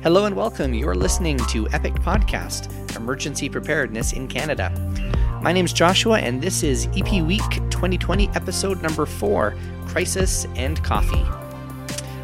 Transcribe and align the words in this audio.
Hello 0.00 0.26
and 0.26 0.36
welcome. 0.36 0.74
You're 0.74 0.94
listening 0.94 1.38
to 1.48 1.68
Epic 1.70 1.92
Podcast, 1.94 2.94
Emergency 2.94 3.48
Preparedness 3.48 4.12
in 4.12 4.28
Canada. 4.28 4.70
My 5.42 5.52
name 5.52 5.64
is 5.64 5.72
Joshua, 5.72 6.20
and 6.20 6.40
this 6.40 6.62
is 6.62 6.86
EP 6.96 7.20
Week 7.20 7.42
2020, 7.70 8.28
episode 8.28 8.80
number 8.80 9.06
four 9.06 9.56
Crisis 9.88 10.46
and 10.54 10.80
Coffee. 10.84 11.24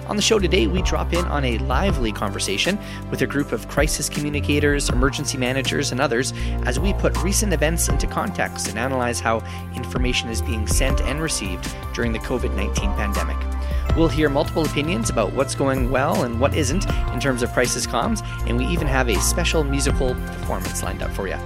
On 0.06 0.14
the 0.14 0.22
show 0.22 0.38
today, 0.38 0.68
we 0.68 0.82
drop 0.82 1.12
in 1.12 1.24
on 1.24 1.44
a 1.44 1.58
lively 1.58 2.12
conversation 2.12 2.78
with 3.10 3.22
a 3.22 3.26
group 3.26 3.50
of 3.50 3.66
crisis 3.66 4.08
communicators, 4.08 4.88
emergency 4.88 5.36
managers, 5.36 5.90
and 5.90 6.00
others 6.00 6.32
as 6.66 6.78
we 6.78 6.92
put 6.92 7.20
recent 7.24 7.52
events 7.52 7.88
into 7.88 8.06
context 8.06 8.68
and 8.68 8.78
analyze 8.78 9.18
how 9.18 9.42
information 9.74 10.28
is 10.28 10.40
being 10.40 10.68
sent 10.68 11.00
and 11.00 11.20
received 11.20 11.74
during 11.92 12.12
the 12.12 12.20
COVID 12.20 12.54
19 12.54 12.94
pandemic. 12.94 13.53
We'll 13.96 14.08
hear 14.08 14.28
multiple 14.28 14.64
opinions 14.64 15.10
about 15.10 15.32
what's 15.32 15.54
going 15.54 15.90
well 15.90 16.24
and 16.24 16.40
what 16.40 16.54
isn't 16.56 16.88
in 17.12 17.20
terms 17.20 17.42
of 17.42 17.52
crisis 17.52 17.86
comms, 17.86 18.26
and 18.48 18.56
we 18.56 18.66
even 18.66 18.86
have 18.86 19.08
a 19.08 19.20
special 19.20 19.62
musical 19.64 20.14
performance 20.14 20.82
lined 20.82 21.02
up 21.02 21.12
for 21.12 21.28
you. 21.28 21.38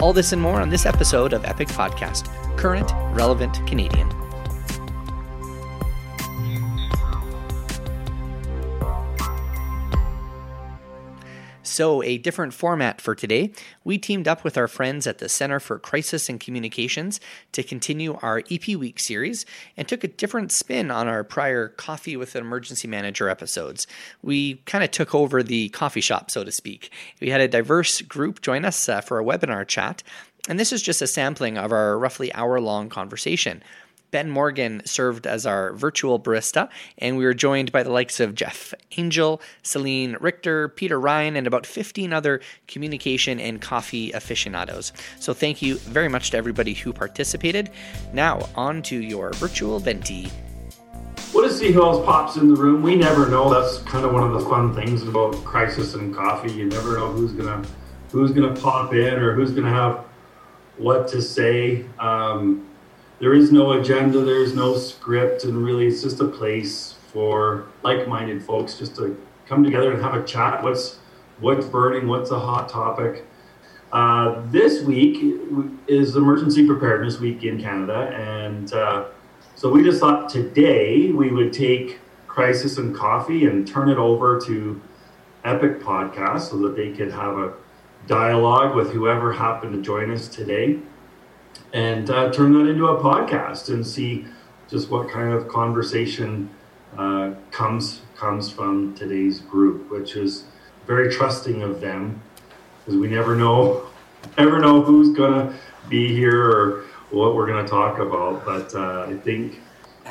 All 0.00 0.12
this 0.12 0.32
and 0.32 0.40
more 0.40 0.60
on 0.60 0.68
this 0.68 0.86
episode 0.86 1.32
of 1.32 1.44
Epic 1.44 1.68
Podcast 1.68 2.28
Current, 2.56 2.92
Relevant 3.14 3.66
Canadian. 3.66 4.27
So, 11.78 12.02
a 12.02 12.18
different 12.18 12.54
format 12.54 13.00
for 13.00 13.14
today. 13.14 13.52
We 13.84 13.98
teamed 13.98 14.26
up 14.26 14.42
with 14.42 14.58
our 14.58 14.66
friends 14.66 15.06
at 15.06 15.18
the 15.18 15.28
Center 15.28 15.60
for 15.60 15.78
Crisis 15.78 16.28
and 16.28 16.40
Communications 16.40 17.20
to 17.52 17.62
continue 17.62 18.18
our 18.20 18.42
EP 18.50 18.66
Week 18.70 18.98
series 18.98 19.46
and 19.76 19.86
took 19.86 20.02
a 20.02 20.08
different 20.08 20.50
spin 20.50 20.90
on 20.90 21.06
our 21.06 21.22
prior 21.22 21.68
Coffee 21.68 22.16
with 22.16 22.34
an 22.34 22.40
Emergency 22.40 22.88
Manager 22.88 23.28
episodes. 23.28 23.86
We 24.22 24.56
kind 24.66 24.82
of 24.82 24.90
took 24.90 25.14
over 25.14 25.40
the 25.40 25.68
coffee 25.68 26.00
shop, 26.00 26.32
so 26.32 26.42
to 26.42 26.50
speak. 26.50 26.90
We 27.20 27.30
had 27.30 27.40
a 27.40 27.46
diverse 27.46 28.02
group 28.02 28.42
join 28.42 28.64
us 28.64 28.88
uh, 28.88 29.00
for 29.00 29.20
a 29.20 29.24
webinar 29.24 29.64
chat, 29.64 30.02
and 30.48 30.58
this 30.58 30.72
is 30.72 30.82
just 30.82 31.00
a 31.00 31.06
sampling 31.06 31.58
of 31.58 31.70
our 31.70 31.96
roughly 31.96 32.34
hour 32.34 32.60
long 32.60 32.88
conversation. 32.88 33.62
Ben 34.10 34.30
Morgan 34.30 34.82
served 34.84 35.26
as 35.26 35.44
our 35.44 35.72
virtual 35.74 36.18
barista, 36.18 36.68
and 36.96 37.16
we 37.18 37.24
were 37.24 37.34
joined 37.34 37.72
by 37.72 37.82
the 37.82 37.90
likes 37.90 38.20
of 38.20 38.34
Jeff 38.34 38.72
Angel, 38.96 39.40
Celine 39.62 40.16
Richter, 40.20 40.68
Peter 40.68 40.98
Ryan, 40.98 41.36
and 41.36 41.46
about 41.46 41.66
15 41.66 42.12
other 42.12 42.40
communication 42.66 43.38
and 43.38 43.60
coffee 43.60 44.12
aficionados. 44.12 44.92
So 45.20 45.34
thank 45.34 45.60
you 45.60 45.76
very 45.78 46.08
much 46.08 46.30
to 46.30 46.36
everybody 46.36 46.74
who 46.74 46.92
participated. 46.92 47.70
Now, 48.12 48.48
on 48.54 48.82
to 48.82 48.96
your 48.96 49.32
virtual 49.34 49.78
venti. 49.78 50.30
What 51.32 51.44
if 51.44 51.52
see 51.52 51.72
who 51.72 51.82
else 51.82 52.04
pops 52.06 52.36
in 52.36 52.48
the 52.48 52.58
room? 52.58 52.82
We 52.82 52.96
never 52.96 53.28
know. 53.28 53.50
That's 53.50 53.78
kind 53.80 54.06
of 54.06 54.14
one 54.14 54.22
of 54.22 54.32
the 54.32 54.48
fun 54.48 54.74
things 54.74 55.02
about 55.02 55.34
crisis 55.44 55.94
and 55.94 56.14
coffee. 56.14 56.50
You 56.50 56.64
never 56.64 56.96
know 56.96 57.08
who's 57.12 57.32
gonna 57.32 57.62
who's 58.10 58.30
gonna 58.30 58.56
pop 58.56 58.94
in 58.94 59.14
or 59.14 59.34
who's 59.34 59.50
gonna 59.50 59.70
have 59.70 60.06
what 60.78 61.06
to 61.08 61.20
say. 61.20 61.84
Um, 61.98 62.66
there 63.20 63.34
is 63.34 63.50
no 63.50 63.72
agenda, 63.72 64.20
there's 64.20 64.54
no 64.54 64.76
script, 64.76 65.44
and 65.44 65.64
really 65.64 65.86
it's 65.86 66.02
just 66.02 66.20
a 66.20 66.26
place 66.26 66.94
for 67.12 67.66
like-minded 67.82 68.42
folks 68.42 68.78
just 68.78 68.94
to 68.96 69.20
come 69.46 69.64
together 69.64 69.92
and 69.92 70.02
have 70.02 70.14
a 70.14 70.24
chat. 70.24 70.62
What's 70.62 70.98
what's 71.40 71.66
burning? 71.66 72.06
What's 72.06 72.30
a 72.30 72.38
hot 72.38 72.68
topic? 72.68 73.24
Uh, 73.90 74.42
this 74.46 74.82
week 74.82 75.40
is 75.88 76.14
Emergency 76.14 76.66
Preparedness 76.66 77.18
Week 77.18 77.42
in 77.42 77.60
Canada, 77.60 78.12
and 78.14 78.72
uh, 78.72 79.06
so 79.54 79.70
we 79.70 79.82
just 79.82 79.98
thought 79.98 80.28
today 80.28 81.10
we 81.10 81.30
would 81.30 81.52
take 81.52 81.98
Crisis 82.26 82.78
and 82.78 82.94
Coffee 82.94 83.46
and 83.46 83.66
turn 83.66 83.88
it 83.88 83.98
over 83.98 84.40
to 84.42 84.80
Epic 85.44 85.80
Podcast 85.80 86.50
so 86.50 86.58
that 86.58 86.76
they 86.76 86.92
could 86.92 87.10
have 87.10 87.36
a 87.38 87.54
dialogue 88.06 88.76
with 88.76 88.92
whoever 88.92 89.32
happened 89.32 89.72
to 89.72 89.82
join 89.82 90.10
us 90.10 90.28
today 90.28 90.78
and 91.72 92.10
uh, 92.10 92.30
turn 92.32 92.52
that 92.54 92.68
into 92.70 92.86
a 92.88 93.00
podcast 93.02 93.68
and 93.68 93.86
see 93.86 94.26
just 94.68 94.90
what 94.90 95.08
kind 95.10 95.32
of 95.32 95.48
conversation 95.48 96.50
uh, 96.96 97.32
comes 97.50 98.02
comes 98.16 98.50
from 98.50 98.94
today's 98.94 99.40
group, 99.40 99.90
which 99.90 100.16
is 100.16 100.44
very 100.86 101.12
trusting 101.12 101.62
of 101.62 101.80
them 101.80 102.20
because 102.84 102.98
we 102.98 103.08
never 103.08 103.34
know 103.36 103.86
never 104.38 104.58
know 104.58 104.82
who's 104.82 105.16
gonna 105.16 105.54
be 105.88 106.08
here 106.08 106.50
or 106.50 106.84
what 107.10 107.34
we're 107.34 107.46
gonna 107.46 107.68
talk 107.68 107.98
about. 107.98 108.44
But 108.44 108.74
uh, 108.74 109.06
I 109.08 109.16
think. 109.16 109.60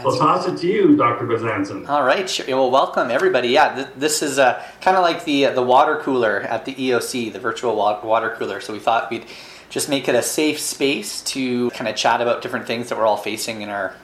So 0.03 0.12
I'll 0.12 0.18
toss 0.19 0.47
it 0.47 0.57
to 0.59 0.68
you, 0.68 0.95
Dr. 0.95 1.25
Bezanson. 1.25 1.89
All 1.89 2.03
right. 2.03 2.29
Sure. 2.29 2.45
Well, 2.47 2.69
welcome 2.69 3.09
everybody. 3.09 3.47
Yeah, 3.47 3.74
th- 3.74 3.88
this 3.97 4.22
is 4.22 4.38
uh, 4.38 4.63
kind 4.79 4.95
of 4.95 5.01
like 5.01 5.25
the 5.25 5.45
the 5.45 5.63
water 5.63 5.97
cooler 6.03 6.41
at 6.41 6.66
the 6.66 6.75
EOC, 6.75 7.34
the 7.34 7.39
virtual 7.39 7.75
wa- 7.75 8.06
water 8.06 8.35
cooler. 8.38 8.62
So 8.62 8.74
we 8.74 8.79
thought 8.79 9.09
we'd 9.09 9.25
just 9.70 9.90
make 9.90 10.08
it 10.08 10.16
a 10.16 10.22
safe 10.22 10.60
space 10.60 11.22
to 11.24 11.70
kind 11.72 11.88
of 11.88 11.96
chat 11.96 12.22
about 12.22 12.42
different 12.42 12.68
things 12.68 12.90
that 12.90 12.98
we're 12.98 13.06
all 13.06 13.18
facing 13.18 13.62
in 13.62 13.70
our 13.70 13.96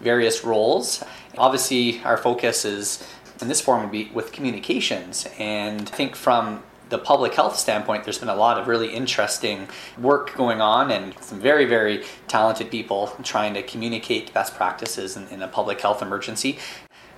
various 0.00 0.44
roles. 0.44 1.02
Obviously, 1.36 2.02
our 2.04 2.16
focus 2.16 2.64
is 2.64 3.06
in 3.40 3.48
this 3.48 3.60
forum 3.60 3.82
would 3.82 3.92
be 3.92 4.10
with 4.14 4.32
communications, 4.32 5.26
and 5.38 5.82
I 5.82 5.84
think 5.84 6.16
from 6.16 6.62
the 6.90 6.98
public 6.98 7.34
health 7.34 7.56
standpoint, 7.56 8.04
there's 8.04 8.18
been 8.18 8.28
a 8.28 8.36
lot 8.36 8.58
of 8.58 8.68
really 8.68 8.94
interesting 8.94 9.68
work 9.98 10.34
going 10.36 10.60
on 10.60 10.90
and 10.90 11.14
some 11.20 11.40
very, 11.40 11.64
very 11.64 12.04
talented 12.28 12.70
people 12.70 13.12
trying 13.22 13.54
to 13.54 13.62
communicate 13.62 14.32
best 14.32 14.54
practices 14.54 15.16
in, 15.16 15.26
in 15.28 15.42
a 15.42 15.48
public 15.48 15.80
health 15.80 16.02
emergency. 16.02 16.58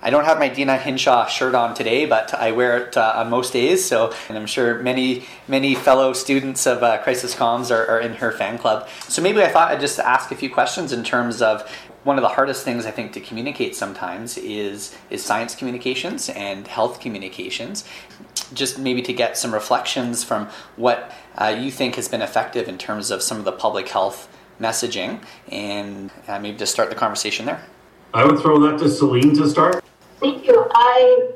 I 0.01 0.09
don't 0.09 0.25
have 0.25 0.37
my 0.37 0.47
Deena 0.47 0.77
Hinshaw 0.77 1.27
shirt 1.27 1.55
on 1.55 1.73
today, 1.73 2.05
but 2.05 2.33
I 2.33 2.51
wear 2.51 2.77
it 2.77 2.95
uh, 2.95 3.13
on 3.15 3.29
most 3.29 3.51
days. 3.53 3.83
So, 3.83 4.13
and 4.29 4.37
I'm 4.37 4.45
sure 4.45 4.79
many, 4.81 5.25
many 5.47 5.73
fellow 5.73 6.13
students 6.13 6.67
of 6.67 6.83
uh, 6.83 6.99
Crisis 6.99 7.33
Comms 7.33 7.71
are, 7.71 7.87
are 7.87 7.99
in 7.99 8.13
her 8.15 8.31
fan 8.31 8.57
club. 8.57 8.87
So 9.07 9.21
maybe 9.21 9.41
I 9.41 9.47
thought 9.47 9.71
I'd 9.71 9.79
just 9.79 9.99
ask 9.99 10.31
a 10.31 10.35
few 10.35 10.49
questions 10.49 10.93
in 10.93 11.03
terms 11.03 11.41
of 11.41 11.69
one 12.03 12.17
of 12.17 12.21
the 12.21 12.29
hardest 12.29 12.63
things 12.63 12.85
I 12.85 12.91
think 12.91 13.11
to 13.13 13.19
communicate 13.19 13.75
sometimes 13.75 14.37
is 14.37 14.95
is 15.09 15.25
science 15.25 15.55
communications 15.55 16.29
and 16.29 16.67
health 16.67 17.01
communications. 17.01 17.83
Just 18.53 18.79
maybe 18.79 19.01
to 19.01 19.13
get 19.13 19.37
some 19.37 19.53
reflections 19.53 20.23
from 20.23 20.47
what 20.77 21.11
uh, 21.37 21.53
you 21.59 21.69
think 21.69 21.95
has 21.95 22.07
been 22.07 22.21
effective 22.21 22.69
in 22.69 22.77
terms 22.77 23.11
of 23.11 23.21
some 23.21 23.39
of 23.39 23.45
the 23.45 23.51
public 23.51 23.89
health 23.89 24.29
messaging, 24.61 25.21
and 25.51 26.11
uh, 26.27 26.39
maybe 26.39 26.57
just 26.57 26.71
start 26.71 26.89
the 26.89 26.95
conversation 26.95 27.45
there. 27.45 27.61
I 28.13 28.25
would 28.25 28.39
throw 28.39 28.57
that 28.61 28.79
to 28.79 28.89
Celine 28.89 29.35
to 29.35 29.49
start. 29.49 29.83
Thank 30.19 30.45
you. 30.47 30.65
I 30.73 31.31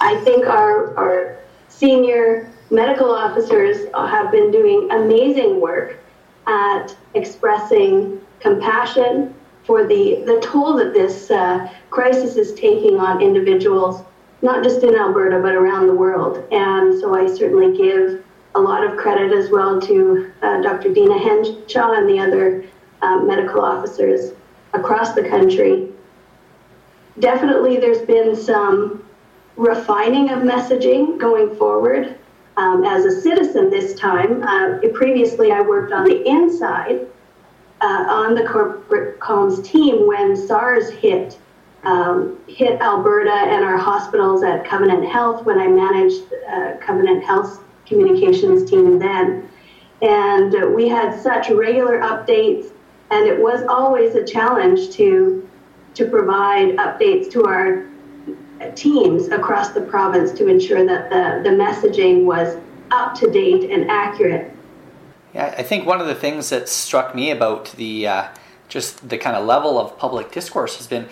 I 0.00 0.16
think 0.24 0.46
our 0.46 0.96
our 0.96 1.38
senior 1.68 2.52
medical 2.70 3.10
officers 3.10 3.86
have 3.94 4.30
been 4.30 4.50
doing 4.50 4.90
amazing 4.90 5.60
work 5.60 5.98
at 6.46 6.94
expressing 7.14 8.20
compassion 8.40 9.34
for 9.64 9.86
the, 9.86 10.22
the 10.26 10.40
toll 10.40 10.74
that 10.76 10.92
this 10.92 11.30
uh, 11.30 11.68
crisis 11.90 12.36
is 12.36 12.54
taking 12.54 12.98
on 12.98 13.20
individuals, 13.20 14.02
not 14.42 14.64
just 14.64 14.82
in 14.82 14.94
Alberta, 14.94 15.40
but 15.40 15.54
around 15.54 15.86
the 15.86 15.94
world. 15.94 16.44
And 16.50 16.98
so 16.98 17.14
I 17.14 17.32
certainly 17.32 17.76
give 17.76 18.24
a 18.54 18.60
lot 18.60 18.84
of 18.84 18.96
credit 18.96 19.32
as 19.32 19.50
well 19.50 19.80
to 19.82 20.32
uh, 20.42 20.60
Dr. 20.60 20.92
Deena 20.92 21.18
Hinshaw 21.18 21.92
and 21.92 22.08
the 22.08 22.18
other 22.18 22.64
uh, 23.02 23.18
medical 23.18 23.60
officers 23.60 24.32
across 24.72 25.14
the 25.14 25.28
country 25.28 25.88
definitely 27.18 27.78
there's 27.78 28.02
been 28.02 28.36
some 28.36 29.04
refining 29.56 30.30
of 30.30 30.40
messaging 30.40 31.18
going 31.18 31.54
forward. 31.56 32.16
Um, 32.56 32.84
as 32.84 33.04
a 33.04 33.20
citizen 33.20 33.70
this 33.70 33.98
time, 33.98 34.42
uh, 34.42 34.78
previously 34.92 35.52
I 35.52 35.60
worked 35.60 35.92
on 35.92 36.04
the 36.04 36.26
inside 36.28 37.06
uh, 37.80 38.04
on 38.08 38.34
the 38.34 38.46
corporate 38.46 39.18
comms 39.18 39.64
team 39.64 40.06
when 40.06 40.36
SARS 40.36 40.90
hit 40.90 41.38
um, 41.84 42.38
hit 42.46 42.78
Alberta 42.80 43.32
and 43.32 43.64
our 43.64 43.78
hospitals 43.78 44.42
at 44.42 44.66
Covenant 44.66 45.06
Health 45.06 45.46
when 45.46 45.58
I 45.58 45.66
managed 45.66 46.24
uh, 46.50 46.76
Covenant 46.76 47.24
Health 47.24 47.62
communications 47.86 48.68
team 48.68 48.98
then. 48.98 49.48
And 50.02 50.54
uh, 50.54 50.68
we 50.68 50.88
had 50.88 51.18
such 51.18 51.48
regular 51.48 52.00
updates, 52.00 52.70
and 53.10 53.26
it 53.26 53.40
was 53.40 53.62
always 53.66 54.14
a 54.14 54.24
challenge 54.24 54.90
to 54.96 55.48
to 55.94 56.06
provide 56.06 56.76
updates 56.76 57.30
to 57.32 57.44
our 57.44 57.86
teams 58.74 59.28
across 59.28 59.70
the 59.70 59.80
province 59.80 60.32
to 60.32 60.46
ensure 60.46 60.84
that 60.84 61.10
the, 61.10 61.48
the 61.48 61.56
messaging 61.56 62.24
was 62.24 62.56
up 62.90 63.14
to 63.14 63.30
date 63.30 63.70
and 63.70 63.90
accurate. 63.90 64.52
Yeah, 65.34 65.54
I 65.56 65.62
think 65.62 65.86
one 65.86 66.00
of 66.00 66.06
the 66.06 66.14
things 66.14 66.50
that 66.50 66.68
struck 66.68 67.14
me 67.14 67.30
about 67.30 67.66
the 67.72 68.06
uh, 68.06 68.28
just 68.68 69.08
the 69.08 69.18
kind 69.18 69.36
of 69.36 69.46
level 69.46 69.78
of 69.78 69.96
public 69.96 70.32
discourse 70.32 70.76
has 70.76 70.86
been 70.86 71.08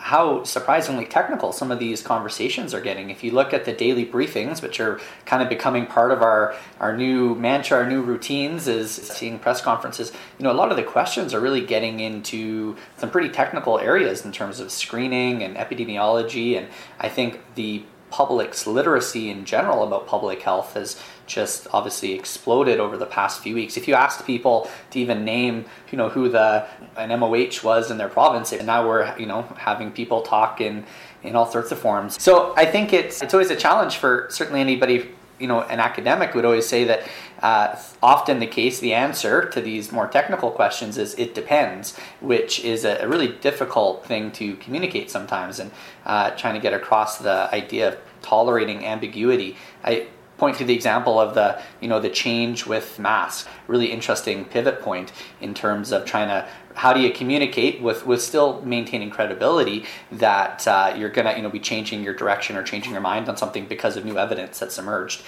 how 0.00 0.42
surprisingly 0.44 1.04
technical 1.04 1.52
some 1.52 1.70
of 1.70 1.78
these 1.78 2.02
conversations 2.02 2.72
are 2.72 2.80
getting. 2.80 3.10
If 3.10 3.22
you 3.22 3.32
look 3.32 3.52
at 3.52 3.66
the 3.66 3.72
daily 3.72 4.06
briefings, 4.06 4.62
which 4.62 4.80
are 4.80 4.98
kind 5.26 5.42
of 5.42 5.50
becoming 5.50 5.86
part 5.86 6.10
of 6.10 6.22
our, 6.22 6.56
our 6.80 6.96
new 6.96 7.34
mantra, 7.34 7.78
our 7.78 7.86
new 7.86 8.00
routines, 8.00 8.66
is 8.66 8.90
seeing 8.90 9.38
press 9.38 9.60
conferences, 9.60 10.10
you 10.38 10.44
know, 10.44 10.52
a 10.52 10.54
lot 10.54 10.70
of 10.70 10.78
the 10.78 10.82
questions 10.82 11.34
are 11.34 11.40
really 11.40 11.64
getting 11.64 12.00
into 12.00 12.76
some 12.96 13.10
pretty 13.10 13.28
technical 13.28 13.78
areas 13.78 14.24
in 14.24 14.32
terms 14.32 14.58
of 14.58 14.72
screening 14.72 15.42
and 15.42 15.56
epidemiology. 15.56 16.56
And 16.56 16.68
I 16.98 17.10
think 17.10 17.38
the 17.54 17.84
public's 18.10 18.66
literacy 18.66 19.28
in 19.28 19.44
general 19.44 19.84
about 19.84 20.06
public 20.06 20.42
health 20.42 20.74
has 20.74 21.00
just 21.30 21.68
obviously 21.72 22.12
exploded 22.12 22.80
over 22.80 22.96
the 22.96 23.06
past 23.06 23.42
few 23.42 23.54
weeks. 23.54 23.76
If 23.76 23.86
you 23.86 23.94
asked 23.94 24.26
people 24.26 24.68
to 24.90 24.98
even 24.98 25.24
name, 25.24 25.64
you 25.90 25.96
know, 25.96 26.08
who 26.08 26.28
the 26.28 26.66
an 26.96 27.18
MOH 27.18 27.62
was 27.62 27.90
in 27.90 27.98
their 27.98 28.08
province, 28.08 28.52
and 28.52 28.66
now 28.66 28.86
we're, 28.86 29.16
you 29.16 29.26
know, 29.26 29.42
having 29.56 29.92
people 29.92 30.22
talk 30.22 30.60
in 30.60 30.84
in 31.22 31.36
all 31.36 31.50
sorts 31.50 31.70
of 31.70 31.78
forms. 31.78 32.20
So 32.20 32.54
I 32.56 32.66
think 32.66 32.92
it's 32.92 33.22
it's 33.22 33.32
always 33.32 33.50
a 33.50 33.56
challenge 33.56 33.96
for 33.96 34.26
certainly 34.30 34.60
anybody 34.60 35.08
you 35.38 35.46
know, 35.46 35.62
an 35.62 35.80
academic 35.80 36.34
would 36.34 36.44
always 36.44 36.68
say 36.68 36.84
that 36.84 37.08
uh, 37.42 37.74
often 38.02 38.40
the 38.40 38.46
case, 38.46 38.78
the 38.78 38.92
answer 38.92 39.48
to 39.48 39.62
these 39.62 39.90
more 39.90 40.06
technical 40.06 40.50
questions 40.50 40.98
is 40.98 41.14
it 41.14 41.34
depends, 41.34 41.96
which 42.20 42.62
is 42.62 42.84
a, 42.84 42.98
a 42.98 43.08
really 43.08 43.28
difficult 43.40 44.04
thing 44.04 44.30
to 44.32 44.54
communicate 44.56 45.10
sometimes, 45.10 45.58
and 45.58 45.70
uh, 46.04 46.30
trying 46.32 46.52
to 46.54 46.60
get 46.60 46.74
across 46.74 47.16
the 47.16 47.48
idea 47.54 47.88
of 47.88 47.98
tolerating 48.20 48.84
ambiguity. 48.84 49.56
I 49.82 50.08
point 50.40 50.56
to 50.56 50.64
the 50.64 50.74
example 50.74 51.20
of 51.20 51.34
the 51.34 51.60
you 51.80 51.86
know 51.86 52.00
the 52.00 52.08
change 52.08 52.66
with 52.66 52.98
masks. 52.98 53.48
Really 53.68 53.92
interesting 53.92 54.46
pivot 54.46 54.80
point 54.80 55.12
in 55.40 55.54
terms 55.54 55.92
of 55.92 56.04
trying 56.04 56.28
to 56.28 56.48
how 56.74 56.92
do 56.92 57.00
you 57.00 57.12
communicate 57.12 57.80
with 57.80 58.06
with 58.06 58.22
still 58.22 58.62
maintaining 58.62 59.10
credibility 59.10 59.84
that 60.10 60.66
uh, 60.66 60.94
you're 60.96 61.10
gonna 61.10 61.36
you 61.36 61.42
know 61.42 61.50
be 61.50 61.60
changing 61.60 62.02
your 62.02 62.14
direction 62.14 62.56
or 62.56 62.64
changing 62.64 62.92
your 62.92 63.02
mind 63.02 63.28
on 63.28 63.36
something 63.36 63.66
because 63.66 63.96
of 63.96 64.04
new 64.04 64.18
evidence 64.18 64.58
that's 64.58 64.78
emerged? 64.78 65.22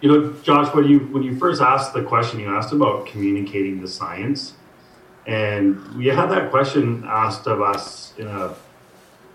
You 0.00 0.08
know 0.12 0.32
josh 0.42 0.72
when 0.74 0.86
you 0.88 1.00
when 1.12 1.22
you 1.24 1.36
first 1.36 1.60
asked 1.60 1.92
the 1.92 2.04
question 2.04 2.38
you 2.40 2.48
asked 2.48 2.72
about 2.72 3.06
communicating 3.06 3.82
the 3.82 3.88
science. 3.88 4.54
And 5.26 5.96
we 5.96 6.06
had 6.06 6.28
that 6.30 6.50
question 6.50 7.04
asked 7.06 7.46
of 7.46 7.60
us 7.60 8.14
in 8.16 8.28
a 8.28 8.54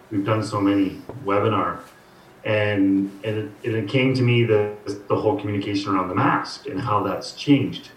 we've 0.10 0.26
done 0.26 0.44
so 0.44 0.60
many 0.62 1.02
webinar 1.26 1.80
and 2.46 3.12
and 3.24 3.54
it, 3.64 3.74
it 3.74 3.88
came 3.88 4.14
to 4.14 4.22
me 4.22 4.44
the 4.44 4.76
the 5.08 5.16
whole 5.16 5.40
communication 5.40 5.94
around 5.94 6.10
the 6.10 6.16
mask 6.16 6.68
and 6.68 6.80
how 6.80 7.04
that's 7.04 7.34
changed. 7.34 7.90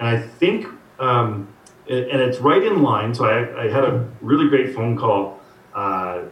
And 0.00 0.08
i 0.08 0.20
think 0.20 0.66
um, 0.98 1.52
and 1.88 2.20
it's 2.20 2.38
right 2.38 2.62
in 2.62 2.82
line. 2.82 3.14
So 3.14 3.24
i, 3.26 3.64
I 3.64 3.70
had 3.70 3.84
a 3.84 4.08
really 4.20 4.48
great 4.48 4.74
phone 4.74 4.96
call 4.96 5.40
uh, 5.74 6.22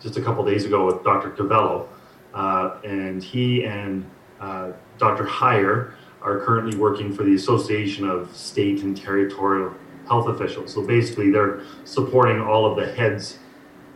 just 0.00 0.16
a 0.16 0.22
couple 0.22 0.44
days 0.44 0.64
ago 0.64 0.86
with 0.86 1.02
dr 1.02 1.30
covello 1.30 1.88
uh, 2.34 2.76
and 2.84 3.22
he 3.22 3.64
and 3.64 4.08
uh, 4.40 4.72
dr 4.98 5.24
Heyer 5.24 5.94
are 6.22 6.40
currently 6.40 6.76
working 6.76 7.12
for 7.12 7.22
the 7.22 7.34
association 7.34 8.08
of 8.08 8.34
state 8.36 8.82
and 8.82 8.96
territorial 8.96 9.72
health 10.06 10.26
officials. 10.28 10.72
So 10.72 10.84
basically 10.86 11.30
they're 11.30 11.62
supporting 11.84 12.40
all 12.40 12.66
of 12.66 12.76
the 12.76 12.92
heads 12.94 13.38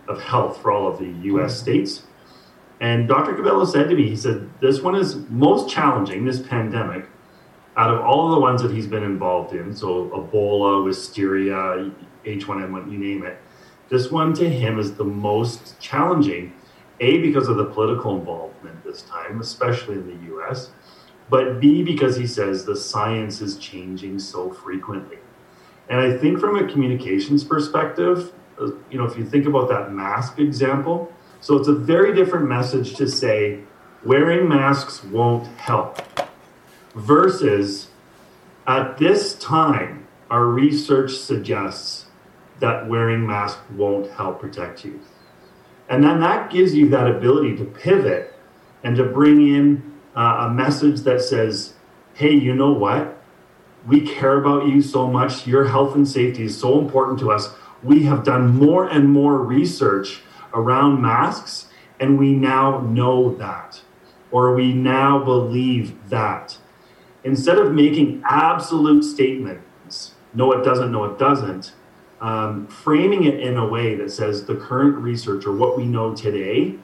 of 0.08 0.20
health 0.20 0.60
for 0.60 0.70
all 0.70 0.88
of 0.88 0.98
the 0.98 1.06
us 1.28 1.58
states 1.58 2.02
and 2.81 3.06
Dr. 3.06 3.35
Covello 3.35 3.67
said 3.67 3.88
to 3.91 3.94
me, 3.94 4.09
he 4.09 4.17
said, 4.17 4.49
this 4.61 4.81
one 4.81 4.94
is 4.94 5.17
most 5.29 5.69
challenging, 5.69 6.25
this 6.25 6.41
pandemic, 6.41 7.06
out 7.77 7.94
of 7.94 8.00
all 8.00 8.27
of 8.27 8.32
the 8.32 8.41
ones 8.41 8.62
that 8.62 8.71
he's 8.73 8.87
been 8.87 9.03
involved 9.03 9.55
in. 9.55 9.75
So 9.75 10.09
Ebola, 10.09 10.82
Wisteria, 10.85 11.93
H1N1, 12.25 12.91
you 12.91 12.99
name 12.99 13.25
it. 13.25 13.38
This 13.91 14.11
one 14.11 14.32
to 14.35 14.49
him 14.49 14.79
is 14.79 14.94
the 14.94 15.05
most 15.05 15.79
challenging, 15.79 16.55
A, 17.00 17.19
because 17.19 17.49
of 17.49 17.56
the 17.56 17.67
political 17.67 18.17
involvement 18.17 18.83
this 18.83 19.03
time, 19.03 19.41
especially 19.41 19.97
in 19.97 20.06
the 20.06 20.35
US, 20.37 20.71
but 21.29 21.61
B, 21.61 21.83
because 21.83 22.17
he 22.17 22.26
says 22.26 22.65
the 22.65 22.76
science 22.76 23.41
is 23.41 23.56
changing 23.56 24.19
so 24.19 24.50
frequently. 24.50 25.19
And 25.88 26.00
I 26.00 26.17
think 26.17 26.38
from 26.38 26.56
a 26.56 26.67
communications 26.67 27.44
perspective, 27.44 28.33
uh, 28.61 28.71
you 28.91 28.99
know, 28.99 29.05
if 29.05 29.19
you 29.19 29.25
think 29.25 29.47
about 29.47 29.69
that 29.69 29.93
mask 29.93 30.38
example, 30.38 31.12
so 31.40 31.56
it's 31.56 31.69
a 31.69 31.75
very 31.75 32.14
different 32.14 32.48
message 32.48 32.94
to 32.96 33.08
say 33.08 33.60
wearing 34.04 34.48
masks 34.48 35.02
won't 35.04 35.46
help 35.58 36.02
versus 36.94 37.88
at 38.66 38.98
this 38.98 39.34
time, 39.34 40.06
our 40.31 40.44
research 40.44 41.12
suggests 41.12 42.06
that 42.60 42.87
wearing 42.88 43.26
masks 43.26 43.60
won't 43.72 44.10
help 44.12 44.40
protect 44.40 44.84
you. 44.84 45.00
And 45.88 46.04
then 46.04 46.20
that 46.20 46.50
gives 46.50 46.75
you 46.75 46.88
that 46.90 47.08
ability 47.08 47.56
to 47.56 47.64
pivot 47.64 48.34
and 48.84 48.94
to 48.96 49.04
bring 49.04 49.40
in 49.46 49.98
uh, 50.14 50.46
a 50.48 50.54
message 50.54 51.00
that 51.00 51.20
says, 51.20 51.75
hey, 52.14 52.32
you 52.32 52.54
know 52.54 52.72
what? 52.72 53.16
We 53.87 54.02
care 54.02 54.38
about 54.38 54.69
you 54.69 54.82
so 54.82 55.08
much. 55.08 55.46
Your 55.46 55.64
health 55.64 55.94
and 55.96 56.06
safety 56.06 56.44
is 56.44 56.56
so 56.56 56.78
important 56.78 57.19
to 57.20 57.32
us. 57.32 57.48
We 57.82 58.04
have 58.04 58.25
done 58.25 58.54
more 58.54 58.87
and 58.87 59.10
more 59.10 59.38
research 59.42 60.20
around 60.55 61.00
masks, 61.00 61.67
and 61.99 62.19
we 62.19 62.32
now 62.32 62.81
know 62.81 63.35
that, 63.37 63.82
or 64.31 64.55
we 64.55 64.73
now 64.73 65.23
believe 65.23 66.08
that. 66.08 66.56
Instead 67.25 67.58
of 67.58 67.73
making 67.73 68.23
absolute 68.25 69.02
statements, 69.02 70.14
no, 70.32 70.52
it 70.52 70.64
doesn't, 70.64 70.91
no, 70.91 71.05
it 71.05 71.19
doesn't, 71.19 71.73
um, 72.20 72.67
framing 72.67 73.25
it 73.25 73.41
in 73.41 73.56
a 73.56 73.67
way 73.67 73.94
that 73.94 74.11
says 74.11 74.44
the 74.44 74.55
current 74.55 74.97
research 74.97 75.47
or 75.47 75.52
what 75.55 75.76
we 75.76 75.85
know 75.85 76.14
today 76.14 76.75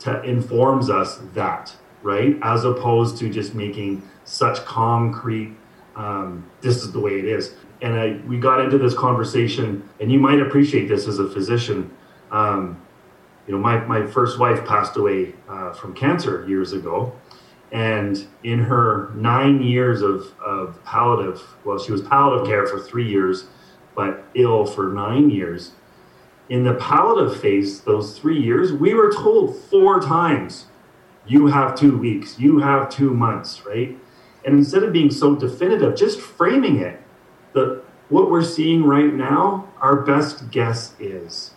to, 0.00 0.22
informs 0.22 0.90
us 0.90 1.20
that, 1.34 1.74
right? 2.02 2.36
As 2.42 2.64
opposed 2.64 3.18
to 3.18 3.30
just 3.30 3.54
making 3.54 4.02
such 4.24 4.64
concrete, 4.64 5.56
um, 5.96 6.48
this 6.60 6.76
is 6.82 6.92
the 6.92 7.00
way 7.00 7.18
it 7.18 7.24
is. 7.24 7.54
And 7.82 7.94
I, 7.94 8.20
we 8.26 8.38
got 8.38 8.60
into 8.60 8.78
this 8.78 8.94
conversation, 8.94 9.88
and 10.00 10.10
you 10.10 10.18
might 10.18 10.40
appreciate 10.40 10.88
this 10.88 11.08
as 11.08 11.18
a 11.18 11.28
physician. 11.28 11.90
Um, 12.32 12.82
you 13.46 13.54
know, 13.54 13.60
my, 13.60 13.84
my 13.84 14.06
first 14.06 14.38
wife 14.38 14.64
passed 14.66 14.96
away 14.96 15.34
uh, 15.48 15.72
from 15.72 15.94
cancer 15.94 16.44
years 16.48 16.72
ago. 16.72 17.12
And 17.70 18.26
in 18.44 18.58
her 18.58 19.10
nine 19.14 19.62
years 19.62 20.02
of, 20.02 20.34
of 20.44 20.82
palliative, 20.84 21.42
well, 21.64 21.78
she 21.78 21.92
was 21.92 22.02
palliative 22.02 22.46
care 22.46 22.66
for 22.66 22.78
three 22.78 23.08
years, 23.08 23.46
but 23.94 24.24
ill 24.34 24.66
for 24.66 24.92
nine 24.92 25.30
years. 25.30 25.72
In 26.48 26.64
the 26.64 26.74
palliative 26.74 27.40
phase, 27.40 27.80
those 27.80 28.18
three 28.18 28.40
years, 28.40 28.72
we 28.72 28.92
were 28.92 29.10
told 29.10 29.56
four 29.56 30.00
times, 30.00 30.66
you 31.26 31.46
have 31.46 31.74
two 31.74 31.96
weeks, 31.96 32.38
you 32.38 32.58
have 32.58 32.90
two 32.90 33.14
months, 33.14 33.64
right? 33.64 33.96
And 34.44 34.58
instead 34.58 34.82
of 34.82 34.92
being 34.92 35.10
so 35.10 35.34
definitive, 35.34 35.96
just 35.96 36.20
framing 36.20 36.80
it, 36.80 37.00
the, 37.54 37.82
what 38.08 38.30
we're 38.30 38.44
seeing 38.44 38.84
right 38.84 39.12
now, 39.14 39.72
our 39.80 40.02
best 40.02 40.50
guess 40.50 40.94
is 41.00 41.52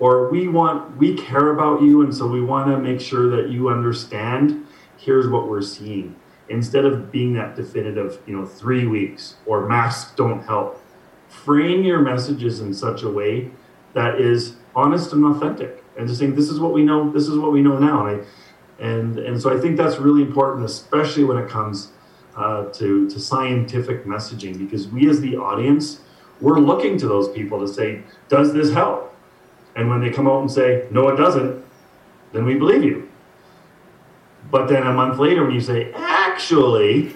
or 0.00 0.28
we 0.30 0.48
want 0.48 0.96
we 0.96 1.14
care 1.14 1.52
about 1.52 1.82
you 1.82 2.02
and 2.02 2.14
so 2.14 2.26
we 2.26 2.42
want 2.42 2.68
to 2.70 2.78
make 2.78 3.00
sure 3.00 3.30
that 3.36 3.50
you 3.50 3.68
understand 3.68 4.66
here's 4.96 5.28
what 5.28 5.48
we're 5.48 5.62
seeing. 5.62 6.16
Instead 6.48 6.84
of 6.84 7.12
being 7.12 7.32
that 7.34 7.54
definitive 7.54 8.20
you 8.26 8.36
know 8.36 8.44
three 8.44 8.86
weeks 8.86 9.36
or 9.46 9.68
masks 9.68 10.12
don't 10.16 10.42
help. 10.42 10.82
Frame 11.28 11.84
your 11.84 12.00
messages 12.00 12.58
in 12.60 12.74
such 12.74 13.02
a 13.02 13.08
way 13.08 13.52
that 13.94 14.20
is 14.20 14.56
honest 14.74 15.12
and 15.12 15.24
authentic 15.24 15.84
and 15.96 16.08
just 16.08 16.20
saying 16.20 16.34
this 16.34 16.48
is 16.48 16.60
what 16.60 16.72
we 16.72 16.82
know 16.82 17.10
this 17.10 17.26
is 17.26 17.38
what 17.38 17.52
we 17.52 17.60
know 17.60 17.78
now 17.78 18.06
and 18.06 18.22
I, 18.22 18.84
and 18.84 19.18
and 19.18 19.40
so 19.40 19.54
i 19.54 19.60
think 19.60 19.76
that's 19.76 19.98
really 19.98 20.22
important 20.22 20.64
especially 20.64 21.24
when 21.24 21.36
it 21.36 21.48
comes 21.48 21.92
uh, 22.36 22.66
to 22.66 23.08
to 23.10 23.20
scientific 23.20 24.04
messaging 24.04 24.56
because 24.58 24.88
we 24.88 25.08
as 25.08 25.20
the 25.20 25.36
audience 25.36 26.00
we're 26.40 26.60
looking 26.60 26.96
to 26.98 27.08
those 27.08 27.28
people 27.28 27.60
to 27.60 27.68
say 27.68 28.02
does 28.28 28.52
this 28.52 28.72
help 28.72 29.09
and 29.76 29.88
when 29.88 30.00
they 30.00 30.10
come 30.10 30.26
out 30.26 30.40
and 30.40 30.50
say, 30.50 30.86
no, 30.90 31.08
it 31.08 31.16
doesn't, 31.16 31.64
then 32.32 32.44
we 32.44 32.54
believe 32.54 32.82
you. 32.82 33.08
But 34.50 34.68
then 34.68 34.86
a 34.86 34.92
month 34.92 35.18
later, 35.18 35.44
when 35.44 35.54
you 35.54 35.60
say, 35.60 35.92
actually, 35.94 37.14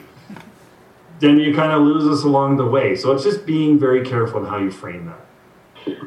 then 1.18 1.38
you 1.38 1.54
kind 1.54 1.72
of 1.72 1.82
lose 1.82 2.06
us 2.06 2.24
along 2.24 2.56
the 2.56 2.66
way. 2.66 2.96
So 2.96 3.12
it's 3.12 3.24
just 3.24 3.46
being 3.46 3.78
very 3.78 4.04
careful 4.04 4.40
in 4.40 4.46
how 4.46 4.58
you 4.58 4.70
frame 4.70 5.06
that. 5.06 5.20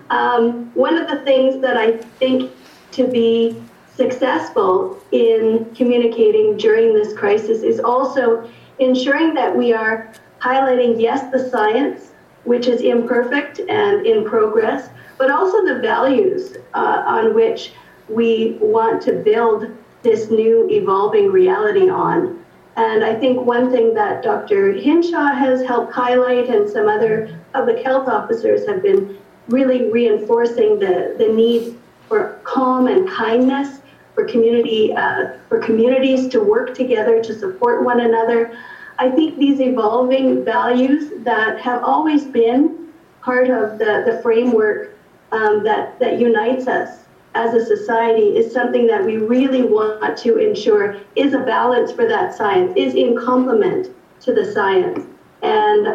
Um, 0.09 0.73
one 0.73 0.97
of 0.97 1.09
the 1.09 1.19
things 1.25 1.61
that 1.61 1.77
I 1.77 1.97
think 1.97 2.51
to 2.91 3.07
be 3.07 3.61
successful 3.95 5.01
in 5.11 5.73
communicating 5.75 6.55
during 6.57 6.93
this 6.93 7.17
crisis 7.17 7.63
is 7.63 7.79
also 7.79 8.49
ensuring 8.79 9.33
that 9.33 9.55
we 9.55 9.73
are 9.73 10.13
highlighting, 10.39 11.01
yes, 11.01 11.31
the 11.31 11.49
science, 11.49 12.11
which 12.47 12.67
is 12.67 12.81
imperfect 12.81 13.59
and 13.59 14.05
in 14.05 14.23
progress, 14.23 14.89
but 15.17 15.29
also 15.29 15.65
the 15.65 15.79
values 15.81 16.55
uh, 16.73 17.03
on 17.05 17.33
which 17.33 17.73
we 18.07 18.57
want 18.61 19.01
to 19.01 19.11
build 19.11 19.67
this 20.01 20.29
new 20.29 20.67
evolving 20.69 21.29
reality 21.29 21.89
on. 21.89 22.43
And 22.77 23.03
I 23.03 23.15
think 23.15 23.45
one 23.45 23.71
thing 23.71 23.93
that 23.95 24.23
Dr. 24.23 24.71
Hinshaw 24.71 25.33
has 25.33 25.63
helped 25.63 25.91
highlight 25.93 26.47
and 26.47 26.69
some 26.69 26.87
other 26.87 27.37
public 27.51 27.83
health 27.83 28.07
officers 28.07 28.65
have 28.67 28.81
been 28.81 29.17
really 29.49 29.91
reinforcing 29.91 30.79
the, 30.79 31.15
the 31.17 31.27
need 31.27 31.77
for 32.07 32.39
calm 32.43 32.87
and 32.87 33.09
kindness 33.09 33.79
for 34.13 34.25
community 34.25 34.93
uh, 34.93 35.33
for 35.49 35.59
communities 35.59 36.27
to 36.29 36.39
work 36.39 36.73
together 36.73 37.21
to 37.21 37.37
support 37.37 37.83
one 37.83 37.99
another. 37.99 38.57
I 38.99 39.11
think 39.11 39.37
these 39.37 39.59
evolving 39.59 40.43
values 40.43 41.11
that 41.23 41.59
have 41.59 41.83
always 41.83 42.25
been 42.25 42.89
part 43.21 43.49
of 43.49 43.77
the, 43.77 44.03
the 44.05 44.19
framework 44.23 44.97
um, 45.31 45.63
that, 45.63 45.99
that 45.99 46.19
unites 46.19 46.67
us 46.67 47.03
as 47.35 47.53
a 47.53 47.63
society 47.63 48.35
is 48.35 48.51
something 48.51 48.87
that 48.87 49.03
we 49.05 49.17
really 49.17 49.61
want 49.61 50.17
to 50.17 50.37
ensure 50.37 50.97
is 51.15 51.33
a 51.33 51.39
balance 51.39 51.91
for 51.91 52.07
that 52.07 52.33
science, 52.33 52.73
is 52.75 52.95
in 52.95 53.15
complement 53.15 53.93
to 54.21 54.33
the 54.33 54.51
science. 54.51 55.05
And 55.43 55.87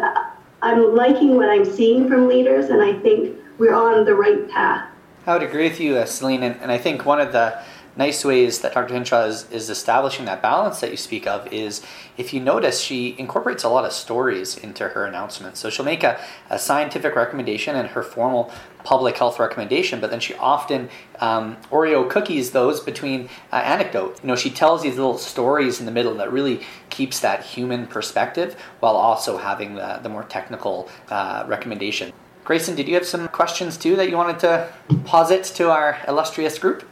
I'm 0.61 0.95
liking 0.95 1.35
what 1.35 1.49
I'm 1.49 1.65
seeing 1.65 2.07
from 2.07 2.29
leaders, 2.29 2.69
and 2.69 2.81
I 2.81 2.93
think 2.99 3.37
we're 3.57 3.73
on 3.73 4.05
the 4.05 4.15
right 4.15 4.49
path. 4.49 4.89
I 5.25 5.33
would 5.33 5.43
agree 5.43 5.67
with 5.67 5.79
you, 5.79 5.97
uh, 5.97 6.05
Celine, 6.05 6.43
and, 6.43 6.55
and 6.61 6.71
I 6.71 6.77
think 6.77 7.05
one 7.05 7.19
of 7.19 7.33
the 7.33 7.61
nice 7.95 8.25
ways 8.25 8.59
that 8.59 8.73
Dr. 8.73 8.93
Hinshaw 8.93 9.25
is, 9.25 9.49
is 9.51 9.69
establishing 9.69 10.25
that 10.25 10.41
balance 10.41 10.79
that 10.79 10.91
you 10.91 10.97
speak 10.97 11.27
of 11.27 11.51
is 11.53 11.81
if 12.17 12.33
you 12.33 12.39
notice, 12.39 12.79
she 12.79 13.15
incorporates 13.17 13.63
a 13.63 13.69
lot 13.69 13.85
of 13.85 13.91
stories 13.91 14.57
into 14.57 14.89
her 14.89 15.05
announcements. 15.05 15.59
So 15.59 15.69
she'll 15.69 15.85
make 15.85 16.03
a, 16.03 16.19
a 16.49 16.59
scientific 16.59 17.15
recommendation 17.15 17.75
and 17.75 17.89
her 17.89 18.03
formal 18.03 18.51
public 18.83 19.17
health 19.17 19.39
recommendation, 19.39 19.99
but 20.01 20.09
then 20.09 20.19
she 20.19 20.33
often 20.35 20.89
um, 21.19 21.57
Oreo 21.71 22.09
cookies 22.09 22.51
those 22.51 22.79
between 22.79 23.29
uh, 23.51 23.57
anecdote. 23.57 24.19
You 24.21 24.27
know, 24.27 24.35
she 24.35 24.49
tells 24.49 24.83
these 24.83 24.95
little 24.95 25.17
stories 25.17 25.79
in 25.79 25.85
the 25.85 25.91
middle 25.91 26.15
that 26.15 26.31
really 26.31 26.61
keeps 26.89 27.19
that 27.21 27.43
human 27.43 27.87
perspective 27.87 28.59
while 28.79 28.95
also 28.95 29.37
having 29.37 29.75
the, 29.75 29.99
the 30.03 30.09
more 30.09 30.23
technical 30.23 30.89
uh, 31.09 31.45
recommendation. 31.47 32.11
Grayson, 32.43 32.75
did 32.75 32.89
you 32.89 32.95
have 32.95 33.05
some 33.05 33.29
questions 33.29 33.77
too 33.77 33.95
that 33.95 34.09
you 34.09 34.17
wanted 34.17 34.37
to 34.39 34.73
posit 35.05 35.45
to 35.45 35.71
our 35.71 35.97
illustrious 36.07 36.59
group? 36.59 36.83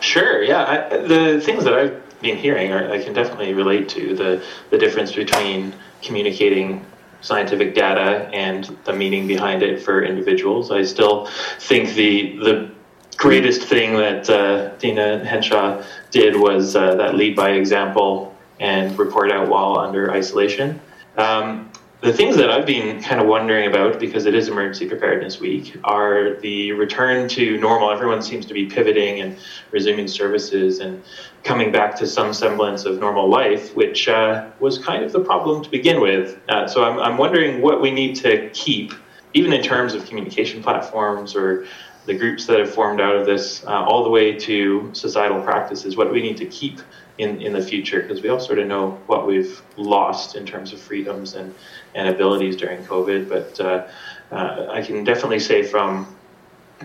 Sure. 0.00 0.42
Yeah. 0.42 0.88
I, 0.90 0.96
the 0.96 1.40
things 1.40 1.64
that 1.64 1.74
I've 1.74 2.20
been 2.20 2.36
hearing, 2.36 2.72
are, 2.72 2.90
I 2.90 3.02
can 3.02 3.12
definitely 3.12 3.54
relate 3.54 3.88
to 3.90 4.14
the 4.14 4.42
the 4.70 4.78
difference 4.78 5.12
between 5.12 5.74
communicating 6.02 6.84
scientific 7.20 7.74
data 7.74 8.28
and 8.32 8.64
the 8.84 8.92
meaning 8.92 9.26
behind 9.26 9.62
it 9.62 9.82
for 9.82 10.02
individuals. 10.04 10.70
I 10.70 10.84
still 10.84 11.26
think 11.58 11.94
the 11.94 12.38
the 12.38 12.70
greatest 13.16 13.62
thing 13.62 13.94
that 13.96 14.28
uh, 14.28 14.68
Deena 14.76 15.24
Hinshaw 15.24 15.82
did 16.10 16.36
was 16.36 16.76
uh, 16.76 16.94
that 16.96 17.14
lead 17.14 17.34
by 17.34 17.50
example 17.50 18.34
and 18.60 18.98
report 18.98 19.30
out 19.32 19.48
while 19.48 19.78
under 19.78 20.10
isolation. 20.12 20.80
Um, 21.16 21.70
the 22.06 22.12
things 22.12 22.36
that 22.36 22.52
I've 22.52 22.66
been 22.66 23.02
kind 23.02 23.20
of 23.20 23.26
wondering 23.26 23.66
about, 23.66 23.98
because 23.98 24.26
it 24.26 24.34
is 24.36 24.46
Emergency 24.46 24.88
Preparedness 24.88 25.40
Week, 25.40 25.76
are 25.82 26.36
the 26.36 26.70
return 26.70 27.28
to 27.30 27.58
normal. 27.58 27.90
Everyone 27.90 28.22
seems 28.22 28.46
to 28.46 28.54
be 28.54 28.66
pivoting 28.66 29.22
and 29.22 29.36
resuming 29.72 30.06
services 30.06 30.78
and 30.78 31.02
coming 31.42 31.72
back 31.72 31.96
to 31.96 32.06
some 32.06 32.32
semblance 32.32 32.84
of 32.84 33.00
normal 33.00 33.28
life, 33.28 33.74
which 33.74 34.08
uh, 34.08 34.48
was 34.60 34.78
kind 34.78 35.02
of 35.02 35.10
the 35.10 35.18
problem 35.18 35.64
to 35.64 35.68
begin 35.68 36.00
with. 36.00 36.38
Uh, 36.48 36.68
so 36.68 36.84
I'm, 36.84 37.00
I'm 37.00 37.18
wondering 37.18 37.60
what 37.60 37.82
we 37.82 37.90
need 37.90 38.14
to 38.16 38.50
keep, 38.50 38.92
even 39.34 39.52
in 39.52 39.60
terms 39.60 39.92
of 39.92 40.06
communication 40.06 40.62
platforms 40.62 41.34
or 41.34 41.66
the 42.06 42.14
groups 42.14 42.46
that 42.46 42.60
have 42.60 42.72
formed 42.72 43.00
out 43.00 43.16
of 43.16 43.26
this, 43.26 43.64
uh, 43.64 43.84
all 43.84 44.04
the 44.04 44.10
way 44.10 44.32
to 44.32 44.88
societal 44.92 45.42
practices, 45.42 45.96
what 45.96 46.12
we 46.12 46.22
need 46.22 46.36
to 46.36 46.46
keep 46.46 46.80
in, 47.18 47.40
in 47.42 47.52
the 47.52 47.62
future, 47.62 48.00
because 48.00 48.22
we 48.22 48.28
all 48.28 48.38
sort 48.38 48.58
of 48.58 48.68
know 48.68 48.92
what 49.06 49.26
we've 49.26 49.60
lost 49.76 50.36
in 50.36 50.46
terms 50.46 50.72
of 50.72 50.80
freedoms 50.80 51.34
and 51.34 51.54
and 51.94 52.08
abilities 52.08 52.56
during 52.56 52.82
COVID. 52.84 53.28
But 53.28 53.60
uh, 53.60 53.86
uh, 54.30 54.68
I 54.70 54.82
can 54.82 55.02
definitely 55.02 55.40
say 55.40 55.62
from 55.62 56.14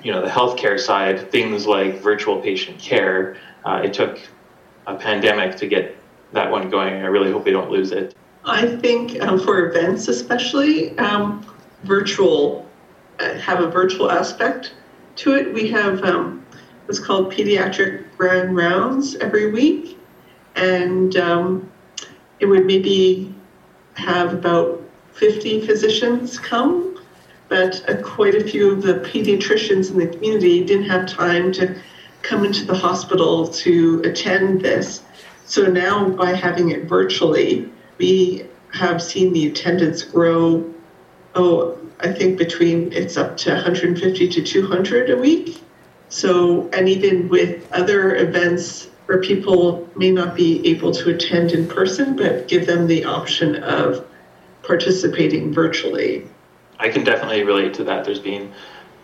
you 0.03 0.11
know 0.11 0.21
the 0.21 0.29
healthcare 0.29 0.79
side, 0.79 1.31
things 1.31 1.67
like 1.67 1.99
virtual 1.99 2.41
patient 2.41 2.79
care, 2.79 3.37
uh, 3.65 3.81
it 3.83 3.93
took 3.93 4.19
a 4.87 4.95
pandemic 4.95 5.55
to 5.57 5.67
get 5.67 5.95
that 6.33 6.49
one 6.49 6.69
going. 6.69 6.93
I 6.95 7.07
really 7.07 7.31
hope 7.31 7.45
we 7.45 7.51
don't 7.51 7.69
lose 7.69 7.91
it. 7.91 8.15
I 8.43 8.65
think 8.77 9.21
um, 9.21 9.39
for 9.39 9.69
events, 9.69 10.07
especially 10.07 10.97
um, 10.97 11.45
virtual, 11.83 12.67
uh, 13.19 13.35
have 13.35 13.59
a 13.59 13.67
virtual 13.67 14.09
aspect 14.09 14.73
to 15.18 15.34
it. 15.36 15.53
We 15.53 15.70
have 15.72 16.03
um, 16.03 16.46
what's 16.86 17.00
called 17.00 17.32
pediatric 17.32 18.06
grand 18.18 18.56
rounds 18.56 19.15
every 19.15 19.51
week, 19.51 19.98
and 20.56 21.15
um, 21.18 21.72
it 22.39 22.46
would 22.46 22.65
maybe 22.65 23.34
have 23.96 24.34
about 24.34 24.82
50 25.13 25.65
physicians 25.65 26.39
come, 26.39 27.00
but 27.50 27.88
uh, 27.89 28.01
quite 28.01 28.36
a 28.36 28.44
few 28.44 28.72
of 28.72 28.82
the 28.82 28.96
pediatricians 28.96 29.91
in 29.91 30.00
the 30.00 30.08
community 30.08 30.63
didn't 30.63 30.89
have 30.89 31.08
time 31.08 31.51
to 31.53 31.80
come 32.22 32.46
into 32.46 32.65
the 32.65 32.75
hospital 32.75 33.48
to 33.48 34.01
attend 34.06 34.62
this. 34.62 35.03
So 35.46 35.65
now, 35.65 36.10
by 36.10 36.34
having 36.34 36.70
it 36.70 36.86
virtually, 36.86 37.70
we 37.98 38.46
have 38.74 39.01
seen 39.01 39.34
the 39.34 39.48
attendance 39.48 40.01
grow. 40.03 40.74
Oh, 41.35 41.77
I 42.00 42.11
think 42.11 42.38
between 42.38 42.91
it's 42.91 43.17
up 43.17 43.38
to 43.38 43.53
150 43.53 44.27
to 44.27 44.43
200 44.43 45.09
a 45.09 45.17
week. 45.17 45.61
So, 46.09 46.69
and 46.73 46.89
even 46.89 47.29
with 47.29 47.71
other 47.71 48.15
events 48.17 48.89
where 49.05 49.19
people 49.19 49.89
may 49.95 50.11
not 50.11 50.35
be 50.35 50.65
able 50.67 50.91
to 50.91 51.09
attend 51.09 51.51
in 51.51 51.67
person, 51.67 52.15
but 52.15 52.47
give 52.47 52.65
them 52.67 52.88
the 52.88 53.05
option 53.05 53.63
of 53.63 54.05
participating 54.63 55.53
virtually. 55.53 56.27
I 56.79 56.89
can 56.89 57.03
definitely 57.03 57.43
relate 57.43 57.73
to 57.75 57.83
that. 57.85 58.03
There's 58.03 58.19
been 58.19 58.51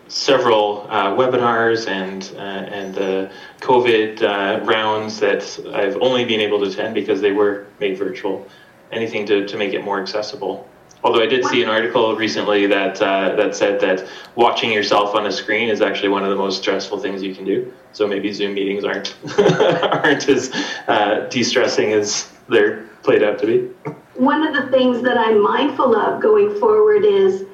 several 0.07 0.87
uh, 0.89 1.11
webinars 1.15 1.87
and 1.87 2.31
uh, 2.35 2.39
and 2.39 2.93
the 2.93 3.31
COVID 3.59 4.21
uh, 4.21 4.65
rounds 4.65 5.19
that 5.19 5.59
I've 5.73 5.97
only 5.97 6.25
been 6.25 6.39
able 6.39 6.59
to 6.59 6.65
attend 6.65 6.93
because 6.93 7.21
they 7.21 7.31
were 7.31 7.67
made 7.79 7.97
virtual. 7.97 8.47
Anything 8.91 9.25
to, 9.27 9.45
to 9.45 9.57
make 9.57 9.73
it 9.73 9.83
more 9.83 10.01
accessible. 10.01 10.67
Although 11.07 11.23
I 11.23 11.27
did 11.27 11.45
see 11.45 11.63
an 11.63 11.69
article 11.69 12.15
recently 12.17 12.67
that 12.67 13.01
uh, 13.01 13.33
that 13.37 13.55
said 13.55 13.79
that 13.79 14.05
watching 14.35 14.71
yourself 14.71 15.15
on 15.15 15.25
a 15.25 15.31
screen 15.31 15.69
is 15.69 15.81
actually 15.81 16.09
one 16.09 16.23
of 16.23 16.29
the 16.29 16.35
most 16.35 16.61
stressful 16.61 16.99
things 16.99 17.23
you 17.23 17.33
can 17.33 17.45
do. 17.45 17.73
So 17.93 18.05
maybe 18.05 18.33
Zoom 18.33 18.53
meetings 18.53 18.83
aren't 18.83 19.15
aren't 19.39 20.27
as 20.27 20.51
uh, 20.89 21.27
de-stressing 21.29 21.93
as 21.93 22.29
they're 22.49 22.83
played 23.03 23.23
out 23.23 23.39
to 23.39 23.47
be 23.47 23.93
one 24.17 24.45
of 24.45 24.53
the 24.53 24.69
things 24.71 25.01
that 25.03 25.17
I'm 25.17 25.41
mindful 25.41 25.95
of 25.95 26.21
going 26.21 26.59
forward 26.59 27.05
is 27.05 27.45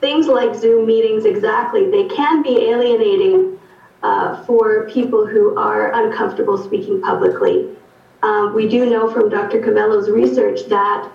things 0.00 0.26
like 0.26 0.54
Zoom 0.54 0.86
meetings, 0.86 1.24
exactly. 1.24 1.90
They 1.90 2.08
can 2.08 2.42
be 2.42 2.70
alienating 2.70 3.60
uh, 4.02 4.42
for 4.44 4.88
people 4.88 5.26
who 5.26 5.56
are 5.58 5.92
uncomfortable 5.92 6.56
speaking 6.56 7.00
publicly. 7.02 7.76
Um, 8.22 8.54
we 8.54 8.68
do 8.68 8.88
know 8.88 9.12
from 9.12 9.28
Dr. 9.28 9.60
Covello's 9.60 10.08
research 10.08 10.66
that 10.68 11.10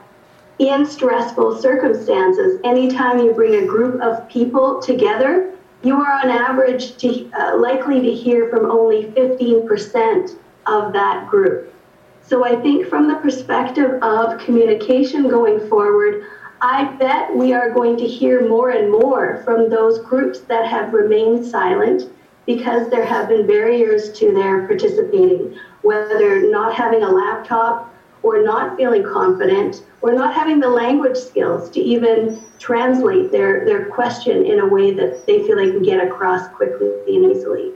in 0.59 0.85
stressful 0.85 1.59
circumstances, 1.59 2.59
anytime 2.63 3.19
you 3.19 3.33
bring 3.33 3.55
a 3.55 3.65
group 3.65 4.01
of 4.01 4.27
people 4.29 4.81
together, 4.81 5.53
you 5.83 5.95
are 5.95 6.11
on 6.23 6.29
average 6.29 6.95
to, 6.97 7.29
uh, 7.31 7.57
likely 7.57 8.01
to 8.01 8.11
hear 8.11 8.49
from 8.49 8.69
only 8.71 9.11
15% 9.11 10.37
of 10.65 10.93
that 10.93 11.27
group. 11.27 11.73
So 12.21 12.45
I 12.45 12.55
think 12.55 12.87
from 12.87 13.07
the 13.07 13.15
perspective 13.15 14.01
of 14.01 14.39
communication 14.39 15.27
going 15.27 15.67
forward, 15.67 16.23
I 16.61 16.85
bet 16.85 17.35
we 17.35 17.53
are 17.53 17.69
going 17.71 17.97
to 17.97 18.07
hear 18.07 18.47
more 18.47 18.69
and 18.69 18.89
more 18.89 19.41
from 19.43 19.69
those 19.69 19.99
groups 19.99 20.39
that 20.41 20.65
have 20.65 20.93
remained 20.93 21.45
silent 21.45 22.09
because 22.45 22.89
there 22.89 23.05
have 23.05 23.27
been 23.27 23.45
barriers 23.45 24.11
to 24.13 24.33
their 24.33 24.65
participating, 24.67 25.57
whether 25.81 26.49
not 26.49 26.73
having 26.73 27.03
a 27.03 27.09
laptop 27.09 27.92
or 28.23 28.41
not 28.41 28.77
feeling 28.77 29.03
confident 29.03 29.83
or 30.01 30.13
not 30.13 30.33
having 30.33 30.59
the 30.59 30.69
language 30.69 31.17
skills 31.17 31.69
to 31.69 31.79
even 31.79 32.41
translate 32.57 33.31
their, 33.31 33.65
their 33.65 33.85
question 33.87 34.45
in 34.45 34.59
a 34.59 34.65
way 34.65 34.93
that 34.93 35.25
they 35.27 35.45
feel 35.45 35.57
they 35.57 35.69
can 35.69 35.83
get 35.83 36.05
across 36.05 36.47
quickly 36.55 36.89
and 37.07 37.31
easily. 37.31 37.71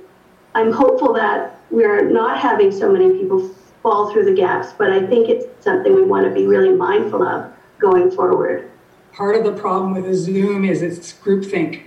I'm 0.55 0.71
hopeful 0.71 1.13
that 1.13 1.59
we're 1.69 2.09
not 2.09 2.39
having 2.39 2.71
so 2.71 2.91
many 2.91 3.11
people 3.11 3.53
fall 3.83 4.11
through 4.11 4.25
the 4.25 4.33
gaps, 4.33 4.73
but 4.77 4.91
I 4.91 5.05
think 5.05 5.29
it's 5.29 5.45
something 5.63 5.93
we 5.93 6.03
want 6.03 6.25
to 6.25 6.33
be 6.33 6.47
really 6.47 6.73
mindful 6.73 7.21
of 7.23 7.53
going 7.77 8.09
forward. 8.09 8.71
Part 9.11 9.35
of 9.35 9.43
the 9.43 9.53
problem 9.53 9.93
with 9.93 10.13
Zoom 10.15 10.65
is 10.65 10.81
it's 10.81 11.13
groupthink. 11.13 11.83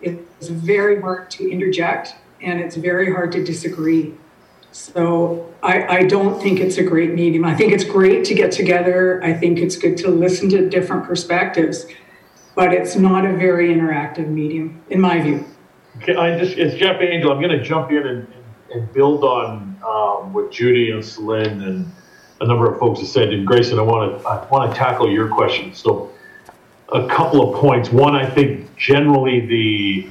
It's 0.00 0.48
very 0.48 1.00
hard 1.00 1.30
to 1.32 1.50
interject 1.50 2.16
and 2.40 2.60
it's 2.60 2.76
very 2.76 3.12
hard 3.12 3.30
to 3.32 3.44
disagree. 3.44 4.14
So 4.72 5.54
I, 5.62 5.98
I 5.98 6.02
don't 6.04 6.42
think 6.42 6.58
it's 6.58 6.78
a 6.78 6.82
great 6.82 7.12
medium. 7.12 7.44
I 7.44 7.54
think 7.54 7.72
it's 7.72 7.84
great 7.84 8.24
to 8.24 8.34
get 8.34 8.50
together. 8.50 9.22
I 9.22 9.34
think 9.34 9.58
it's 9.58 9.76
good 9.76 9.98
to 9.98 10.08
listen 10.08 10.48
to 10.50 10.68
different 10.68 11.04
perspectives, 11.04 11.86
but 12.54 12.72
it's 12.72 12.96
not 12.96 13.26
a 13.26 13.36
very 13.36 13.68
interactive 13.68 14.28
medium, 14.28 14.82
in 14.88 14.98
my 14.98 15.20
view. 15.20 15.44
Okay, 15.98 16.16
I 16.16 16.38
just 16.38 16.56
it's 16.56 16.74
Jeff 16.74 17.02
Angel. 17.02 17.30
I'm 17.30 17.40
going 17.40 17.56
to 17.56 17.62
jump 17.62 17.90
in 17.90 18.06
and, 18.06 18.26
and 18.72 18.92
build 18.94 19.24
on 19.24 19.76
um, 19.84 20.32
what 20.32 20.50
Judy 20.50 20.90
and 20.90 21.04
Celine 21.04 21.60
and 21.60 21.92
a 22.40 22.46
number 22.46 22.72
of 22.72 22.80
folks 22.80 23.00
have 23.00 23.08
said. 23.08 23.32
And 23.32 23.46
Grayson, 23.46 23.78
I 23.78 23.82
want 23.82 24.22
to 24.22 24.26
I 24.26 24.48
want 24.48 24.72
to 24.72 24.76
tackle 24.76 25.10
your 25.10 25.28
question. 25.28 25.74
So, 25.74 26.10
a 26.94 27.06
couple 27.08 27.52
of 27.52 27.60
points. 27.60 27.90
One, 27.90 28.16
I 28.16 28.28
think 28.28 28.74
generally 28.76 29.40
the 29.40 30.08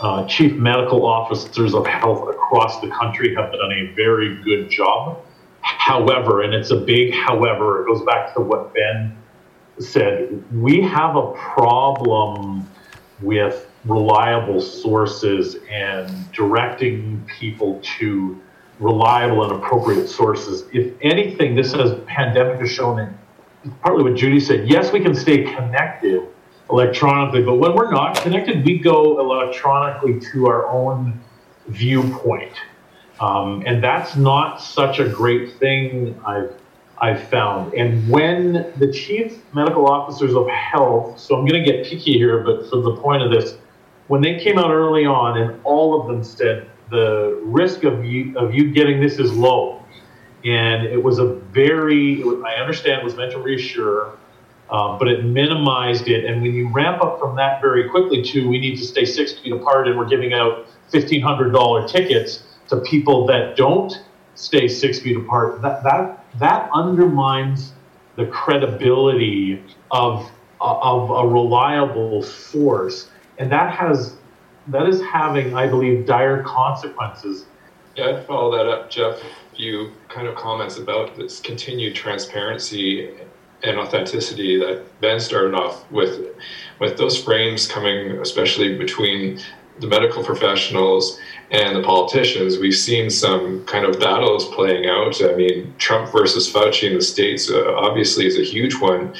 uh, 0.00 0.26
chief 0.26 0.54
medical 0.54 1.04
officers 1.04 1.74
of 1.74 1.86
health 1.86 2.34
across 2.52 2.80
the 2.82 2.88
country 2.88 3.34
have 3.34 3.50
done 3.50 3.72
a 3.72 3.86
very 3.94 4.36
good 4.42 4.68
job. 4.68 5.24
However, 5.62 6.42
and 6.42 6.52
it's 6.52 6.70
a 6.70 6.76
big 6.76 7.14
however, 7.14 7.82
it 7.82 7.86
goes 7.86 8.04
back 8.04 8.34
to 8.34 8.42
what 8.42 8.74
Ben 8.74 9.16
said. 9.78 10.44
We 10.52 10.82
have 10.82 11.16
a 11.16 11.32
problem 11.32 12.68
with 13.22 13.70
reliable 13.86 14.60
sources 14.60 15.56
and 15.70 16.30
directing 16.32 17.24
people 17.26 17.80
to 17.98 18.38
reliable 18.78 19.44
and 19.44 19.52
appropriate 19.52 20.08
sources. 20.08 20.64
If 20.74 20.92
anything, 21.00 21.54
this 21.54 21.72
has 21.72 21.98
pandemic 22.06 22.60
has 22.60 22.70
shown 22.70 22.96
that 22.96 23.12
partly 23.80 24.04
what 24.04 24.14
Judy 24.14 24.40
said. 24.40 24.68
Yes, 24.68 24.92
we 24.92 25.00
can 25.00 25.14
stay 25.14 25.44
connected 25.44 26.28
electronically, 26.68 27.44
but 27.44 27.54
when 27.54 27.74
we're 27.74 27.90
not 27.90 28.16
connected, 28.16 28.62
we 28.62 28.78
go 28.78 29.20
electronically 29.20 30.20
to 30.32 30.48
our 30.48 30.66
own 30.68 31.18
viewpoint. 31.68 32.52
Um, 33.20 33.62
and 33.66 33.82
that's 33.82 34.16
not 34.16 34.60
such 34.60 34.98
a 34.98 35.08
great 35.08 35.58
thing 35.58 36.20
I've, 36.26 36.52
I've 36.98 37.28
found. 37.28 37.74
And 37.74 38.08
when 38.08 38.72
the 38.78 38.92
chief 38.92 39.42
medical 39.54 39.86
officers 39.86 40.34
of 40.34 40.48
health, 40.48 41.20
so 41.20 41.36
I'm 41.36 41.46
going 41.46 41.62
to 41.62 41.70
get 41.70 41.84
picky 41.84 42.14
here, 42.14 42.40
but 42.40 42.68
for 42.68 42.82
the 42.82 42.96
point 42.96 43.22
of 43.22 43.30
this, 43.30 43.56
when 44.08 44.20
they 44.20 44.38
came 44.40 44.58
out 44.58 44.70
early 44.70 45.04
on 45.04 45.38
and 45.38 45.60
all 45.64 46.00
of 46.00 46.08
them 46.08 46.24
said 46.24 46.68
the 46.90 47.40
risk 47.42 47.84
of 47.84 48.04
you, 48.04 48.36
of 48.36 48.54
you 48.54 48.72
getting 48.72 49.00
this 49.00 49.18
is 49.18 49.32
low. 49.32 49.82
And 50.44 50.84
it 50.84 51.02
was 51.02 51.18
a 51.18 51.34
very, 51.34 52.22
I 52.44 52.54
understand 52.60 53.00
it 53.00 53.04
was 53.04 53.14
meant 53.14 53.30
to 53.32 53.38
reassure, 53.38 54.18
um, 54.70 54.98
but 54.98 55.06
it 55.06 55.24
minimized 55.24 56.08
it. 56.08 56.24
And 56.24 56.42
when 56.42 56.52
you 56.52 56.68
ramp 56.72 57.02
up 57.02 57.20
from 57.20 57.36
that 57.36 57.60
very 57.60 57.88
quickly 57.88 58.22
to 58.22 58.48
we 58.48 58.58
need 58.58 58.76
to 58.76 58.84
stay 58.84 59.04
six 59.04 59.32
feet 59.34 59.52
apart 59.52 59.86
and 59.86 59.96
we're 59.96 60.08
giving 60.08 60.32
out 60.32 60.66
$1,500 60.92 61.88
tickets 61.88 62.44
to 62.68 62.76
people 62.80 63.26
that 63.26 63.56
don't 63.56 64.02
stay 64.34 64.68
six 64.68 65.00
feet 65.00 65.16
apart, 65.16 65.60
that, 65.62 65.82
that, 65.84 66.24
that 66.38 66.70
undermines 66.72 67.72
the 68.16 68.26
credibility 68.26 69.62
of, 69.90 70.30
of 70.60 71.10
a 71.10 71.26
reliable 71.26 72.22
source. 72.22 73.08
And 73.38 73.50
that 73.50 73.74
has 73.74 74.16
that 74.68 74.88
is 74.88 75.00
having, 75.02 75.54
I 75.54 75.66
believe, 75.66 76.06
dire 76.06 76.42
consequences. 76.42 77.46
Yeah, 77.96 78.10
I'd 78.10 78.26
follow 78.26 78.56
that 78.56 78.66
up, 78.66 78.90
Jeff. 78.90 79.18
A 79.18 79.56
few 79.56 79.92
kind 80.08 80.26
of 80.26 80.34
comments 80.34 80.78
about 80.78 81.16
this 81.16 81.40
continued 81.40 81.94
transparency 81.94 83.10
and 83.64 83.78
authenticity 83.78 84.58
that 84.58 84.84
Ben 85.00 85.20
started 85.20 85.54
off 85.54 85.90
with, 85.90 86.34
with 86.78 86.96
those 86.96 87.22
frames 87.22 87.66
coming, 87.66 88.12
especially 88.20 88.76
between 88.78 89.40
the 89.80 89.86
medical 89.86 90.22
professionals 90.22 91.18
and 91.50 91.76
the 91.76 91.82
politicians. 91.82 92.58
We've 92.58 92.74
seen 92.74 93.10
some 93.10 93.64
kind 93.66 93.84
of 93.84 94.00
battles 94.00 94.48
playing 94.54 94.86
out. 94.86 95.22
I 95.22 95.34
mean, 95.34 95.74
Trump 95.78 96.10
versus 96.12 96.50
Fauci 96.50 96.88
in 96.88 96.94
the 96.94 97.02
states 97.02 97.50
uh, 97.50 97.74
obviously 97.76 98.26
is 98.26 98.38
a 98.38 98.44
huge 98.44 98.74
one. 98.76 99.14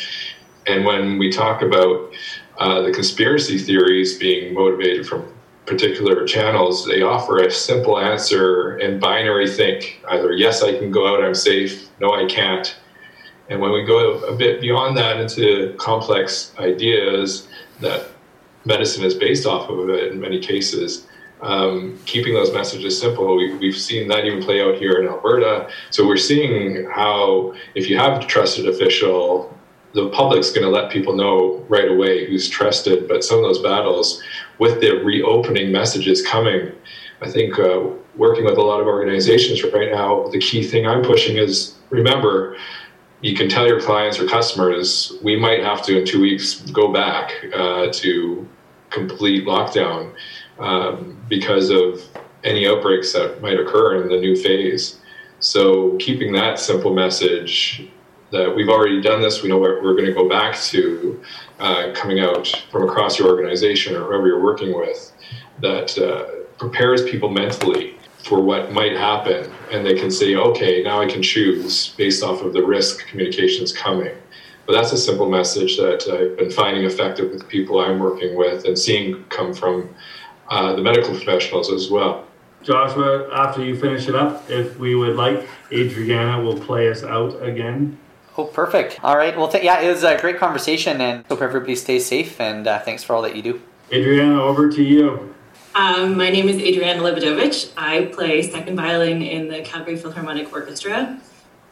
And 0.67 0.85
when 0.85 1.19
we 1.19 1.31
talk 1.31 1.63
about 1.63 2.13
uh, 2.59 2.83
the 2.83 2.93
conspiracy 2.93 3.59
theories 3.59 4.19
being 4.19 4.55
motivated 4.55 5.07
from 5.07 5.33
particular 5.67 6.27
channels, 6.27 6.87
they 6.87 7.03
offer 7.03 7.39
a 7.39 7.51
simple 7.51 7.99
answer 7.99 8.77
and 8.79 9.01
binary 9.01 9.49
think 9.49 10.03
either 10.11 10.33
yes, 10.33 10.63
I 10.63 10.77
can 10.79 10.91
go 10.91 11.15
out, 11.15 11.25
I'm 11.25 11.35
safe, 11.35 11.89
no, 12.01 12.15
I 12.15 12.27
can't. 12.27 12.75
And 13.49 13.61
when 13.61 13.73
we 13.73 13.85
go 13.85 14.19
a 14.21 14.35
bit 14.35 14.61
beyond 14.61 14.97
that 14.97 15.19
into 15.19 15.75
complex 15.79 16.55
ideas 16.59 17.49
that 17.81 18.12
medicine 18.65 19.05
is 19.05 19.15
based 19.15 19.47
off 19.47 19.69
of 19.69 19.89
it 19.91 20.13
in 20.13 20.21
many 20.21 20.39
cases, 20.39 21.07
um, 21.41 21.99
keeping 22.07 22.35
those 22.35 22.53
messages 22.53 23.01
simple, 23.01 23.37
we, 23.37 23.57
we've 23.57 23.77
seen 23.77 24.07
that 24.09 24.25
even 24.25 24.41
play 24.43 24.63
out 24.63 24.77
here 24.77 25.01
in 25.03 25.09
Alberta. 25.09 25.69
So 25.91 26.07
we're 26.07 26.17
seeing 26.17 26.89
how 26.89 27.55
if 27.75 27.91
you 27.91 27.99
have 27.99 28.23
a 28.23 28.27
trusted 28.27 28.69
official 28.69 29.53
the 29.95 30.09
public's 30.11 30.51
going 30.51 30.65
to 30.65 30.71
let 30.71 30.91
people 30.91 31.15
know 31.15 31.65
right 31.69 31.91
away 31.91 32.27
who's 32.27 32.49
trusted. 32.49 33.09
But 33.09 33.25
some 33.25 33.39
of 33.39 33.45
those 33.45 33.63
battles, 33.63 34.23
with 34.59 34.81
the 34.81 34.93
reopening 35.05 35.71
messages 35.71 36.23
coming, 36.23 36.73
I 37.21 37.31
think 37.31 37.59
uh, 37.59 37.83
working 38.17 38.45
with 38.45 38.57
a 38.57 38.63
lot 38.63 38.81
of 38.81 38.87
organizations 38.87 39.63
right 39.63 39.91
now, 39.91 40.29
the 40.29 40.39
key 40.39 40.67
thing 40.67 40.87
I'm 40.87 41.03
pushing 41.03 41.37
is 41.37 41.77
remember, 41.91 42.57
you 43.21 43.37
can 43.37 43.49
tell 43.49 43.67
your 43.67 43.81
clients 43.81 44.19
or 44.19 44.27
customers, 44.27 45.13
we 45.23 45.37
might 45.37 45.63
have 45.63 45.85
to 45.87 46.01
in 46.01 46.07
two 46.07 46.21
weeks 46.21 46.61
go 46.73 46.93
back 46.93 47.33
uh, 47.55 47.89
to 47.93 48.49
complete 48.93 49.47
lockdown 49.47 50.15
um, 50.59 51.19
because 51.29 51.71
of 51.71 52.03
any 52.45 52.67
outbreaks 52.67 53.13
that 53.13 53.41
might 53.41 53.59
occur 53.59 54.03
in 54.03 54.09
the 54.09 54.19
new 54.19 54.37
phase. 54.37 55.01
So 55.41 55.97
keeping 55.97 56.33
that 56.33 56.59
simple 56.59 56.95
message 56.95 57.89
that 58.33 58.55
we've 58.55 58.71
already 58.71 59.01
done 59.01 59.21
this. 59.21 59.43
We 59.43 59.51
know 59.51 59.59
what 59.59 59.83
we're 59.83 59.95
going 59.95 60.07
to 60.07 60.13
go 60.13 60.29
back 60.29 60.57
to 60.57 61.23
uh, 61.61 61.93
coming 61.95 62.21
out 62.21 62.49
from 62.71 62.89
across 62.89 63.19
your 63.19 63.29
organization 63.29 63.95
or 63.95 64.05
whoever 64.05 64.27
you're 64.27 64.43
working 64.43 64.77
with 64.77 65.13
that 65.61 65.97
uh, 65.99 66.47
prepares 66.59 67.09
people 67.09 67.29
mentally 67.29 67.97
for 68.25 68.41
what 68.41 68.73
might 68.73 68.93
happen. 68.93 69.53
And 69.71 69.85
they 69.85 69.95
can 69.95 70.11
say, 70.11 70.35
okay, 70.35 70.83
now 70.83 71.01
I 71.01 71.07
can 71.07 71.23
choose 71.23 71.91
based 71.91 72.23
off 72.23 72.41
of 72.41 72.55
the 72.55 72.63
risk 72.63 73.07
communications 73.07 73.73
coming. 73.73 74.15
But 74.67 74.75
that's 74.75 74.93
a 74.93 74.99
simple 74.99 75.29
message 75.29 75.77
that 75.77 76.09
I've 76.09 76.37
been 76.37 76.51
finding 76.51 76.85
effective 76.85 77.31
with 77.33 77.49
people 77.49 77.81
I'm 77.81 77.99
working 77.99 78.37
with 78.37 78.65
and 78.65 78.79
seeing 78.79 79.25
come 79.25 79.53
from 79.53 79.93
uh, 80.49 80.75
the 80.75 80.83
medical 80.83 81.11
professionals 81.11 81.71
as 81.73 81.91
well. 81.91 82.27
Joshua, 82.63 83.29
after 83.33 83.65
you 83.65 83.77
finish 83.77 84.09
it 84.09 84.15
up, 84.15 84.49
if 84.49 84.79
we 84.79 84.95
would 84.95 85.17
like, 85.17 85.49
Adriana 85.73 86.41
will 86.43 86.59
play 86.59 86.89
us 86.91 87.03
out 87.03 87.43
again. 87.43 87.99
Oh, 88.39 88.45
perfect. 88.45 89.01
All 89.03 89.17
right. 89.17 89.37
Well, 89.37 89.49
th- 89.49 89.65
yeah, 89.65 89.81
it 89.81 89.89
was 89.89 90.05
a 90.05 90.17
great 90.19 90.39
conversation, 90.39 91.01
and 91.01 91.27
hope 91.27 91.43
everybody 91.43 91.75
stays 91.75 92.07
safe. 92.07 92.41
And 92.41 92.67
uh, 92.67 92.79
thanks 92.79 93.03
for 93.03 93.15
all 93.15 93.23
that 93.23 93.35
you 93.37 93.43
do. 93.43 93.61
Adriana, 93.93 94.41
over 94.43 94.71
to 94.71 94.83
you. 94.83 95.35
Um, 95.75 96.17
my 96.17 96.31
name 96.31 96.49
is 96.49 96.57
Adriana 96.57 97.03
Lebedovich. 97.03 97.73
I 97.77 98.07
play 98.07 98.43
second 98.43 98.77
violin 98.77 99.23
in 99.23 99.49
the 99.49 99.61
Calgary 99.63 99.97
Philharmonic 99.97 100.53
Orchestra. 100.53 101.21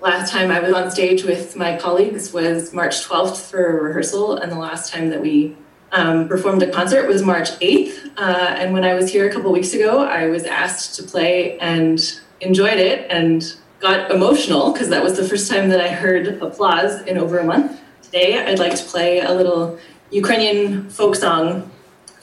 Last 0.00 0.32
time 0.32 0.50
I 0.50 0.60
was 0.60 0.72
on 0.72 0.90
stage 0.90 1.24
with 1.24 1.56
my 1.56 1.76
colleagues 1.76 2.32
was 2.32 2.72
March 2.72 3.06
12th 3.06 3.50
for 3.50 3.78
a 3.78 3.82
rehearsal, 3.82 4.38
and 4.38 4.50
the 4.50 4.56
last 4.56 4.90
time 4.90 5.10
that 5.10 5.20
we 5.20 5.54
um, 5.92 6.26
performed 6.26 6.62
a 6.62 6.70
concert 6.70 7.06
was 7.06 7.22
March 7.22 7.50
8th. 7.58 8.06
Uh, 8.16 8.54
and 8.58 8.72
when 8.72 8.82
I 8.82 8.94
was 8.94 9.12
here 9.12 9.28
a 9.28 9.32
couple 9.32 9.52
weeks 9.52 9.74
ago, 9.74 10.02
I 10.02 10.28
was 10.28 10.44
asked 10.44 10.96
to 10.96 11.02
play 11.02 11.58
and 11.58 12.00
enjoyed 12.40 12.78
it 12.78 13.10
and 13.10 13.44
got 13.80 14.10
emotional 14.10 14.72
because 14.72 14.88
that 14.88 15.02
was 15.02 15.18
the 15.18 15.28
first 15.28 15.50
time 15.50 15.68
that 15.68 15.82
I 15.82 15.88
heard 15.88 16.40
applause 16.42 17.02
in 17.02 17.18
over 17.18 17.38
a 17.38 17.44
month. 17.44 17.78
Today, 18.00 18.42
I'd 18.42 18.58
like 18.58 18.76
to 18.76 18.84
play 18.84 19.20
a 19.20 19.32
little 19.34 19.78
Ukrainian 20.10 20.88
folk 20.88 21.14
song 21.14 21.70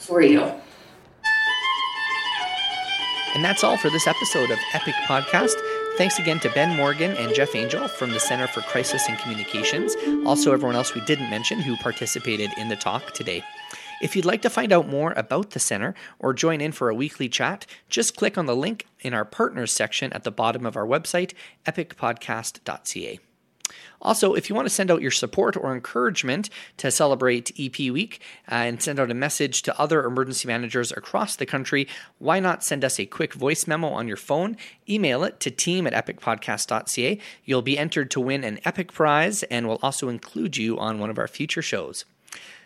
for 0.00 0.20
you. 0.20 0.42
And 3.36 3.44
that's 3.44 3.62
all 3.62 3.76
for 3.76 3.88
this 3.88 4.08
episode 4.08 4.50
of 4.50 4.58
Epic 4.74 4.94
Podcast. 5.06 5.54
Thanks 5.98 6.20
again 6.20 6.38
to 6.40 6.50
Ben 6.50 6.76
Morgan 6.76 7.16
and 7.16 7.34
Jeff 7.34 7.56
Angel 7.56 7.88
from 7.88 8.12
the 8.12 8.20
Center 8.20 8.46
for 8.46 8.60
Crisis 8.60 9.08
and 9.08 9.18
Communications. 9.18 9.96
Also, 10.24 10.52
everyone 10.52 10.76
else 10.76 10.94
we 10.94 11.00
didn't 11.00 11.28
mention 11.28 11.58
who 11.58 11.76
participated 11.78 12.52
in 12.56 12.68
the 12.68 12.76
talk 12.76 13.14
today. 13.14 13.42
If 14.00 14.14
you'd 14.14 14.24
like 14.24 14.40
to 14.42 14.48
find 14.48 14.72
out 14.72 14.86
more 14.86 15.12
about 15.16 15.50
the 15.50 15.58
center 15.58 15.96
or 16.20 16.32
join 16.32 16.60
in 16.60 16.70
for 16.70 16.88
a 16.88 16.94
weekly 16.94 17.28
chat, 17.28 17.66
just 17.88 18.16
click 18.16 18.38
on 18.38 18.46
the 18.46 18.54
link 18.54 18.86
in 19.00 19.12
our 19.12 19.24
partners 19.24 19.72
section 19.72 20.12
at 20.12 20.22
the 20.22 20.30
bottom 20.30 20.64
of 20.64 20.76
our 20.76 20.86
website, 20.86 21.32
epicpodcast.ca. 21.66 23.18
Also, 24.00 24.34
if 24.34 24.48
you 24.48 24.54
want 24.54 24.66
to 24.66 24.74
send 24.74 24.90
out 24.90 25.02
your 25.02 25.10
support 25.10 25.56
or 25.56 25.74
encouragement 25.74 26.50
to 26.76 26.90
celebrate 26.90 27.52
EP 27.58 27.78
Week 27.90 28.20
uh, 28.50 28.54
and 28.54 28.82
send 28.82 29.00
out 29.00 29.10
a 29.10 29.14
message 29.14 29.62
to 29.62 29.80
other 29.80 30.04
emergency 30.04 30.46
managers 30.46 30.92
across 30.92 31.36
the 31.36 31.46
country, 31.46 31.88
why 32.18 32.38
not 32.38 32.64
send 32.64 32.84
us 32.84 33.00
a 33.00 33.06
quick 33.06 33.34
voice 33.34 33.66
memo 33.66 33.88
on 33.88 34.06
your 34.06 34.16
phone? 34.16 34.56
Email 34.88 35.24
it 35.24 35.40
to 35.40 35.50
team 35.50 35.86
at 35.86 35.92
epicpodcast.ca. 35.92 37.18
You'll 37.44 37.62
be 37.62 37.78
entered 37.78 38.10
to 38.12 38.20
win 38.20 38.44
an 38.44 38.60
Epic 38.64 38.92
Prize 38.92 39.42
and 39.44 39.66
we'll 39.66 39.80
also 39.82 40.08
include 40.08 40.56
you 40.56 40.78
on 40.78 40.98
one 40.98 41.10
of 41.10 41.18
our 41.18 41.28
future 41.28 41.62
shows. 41.62 42.04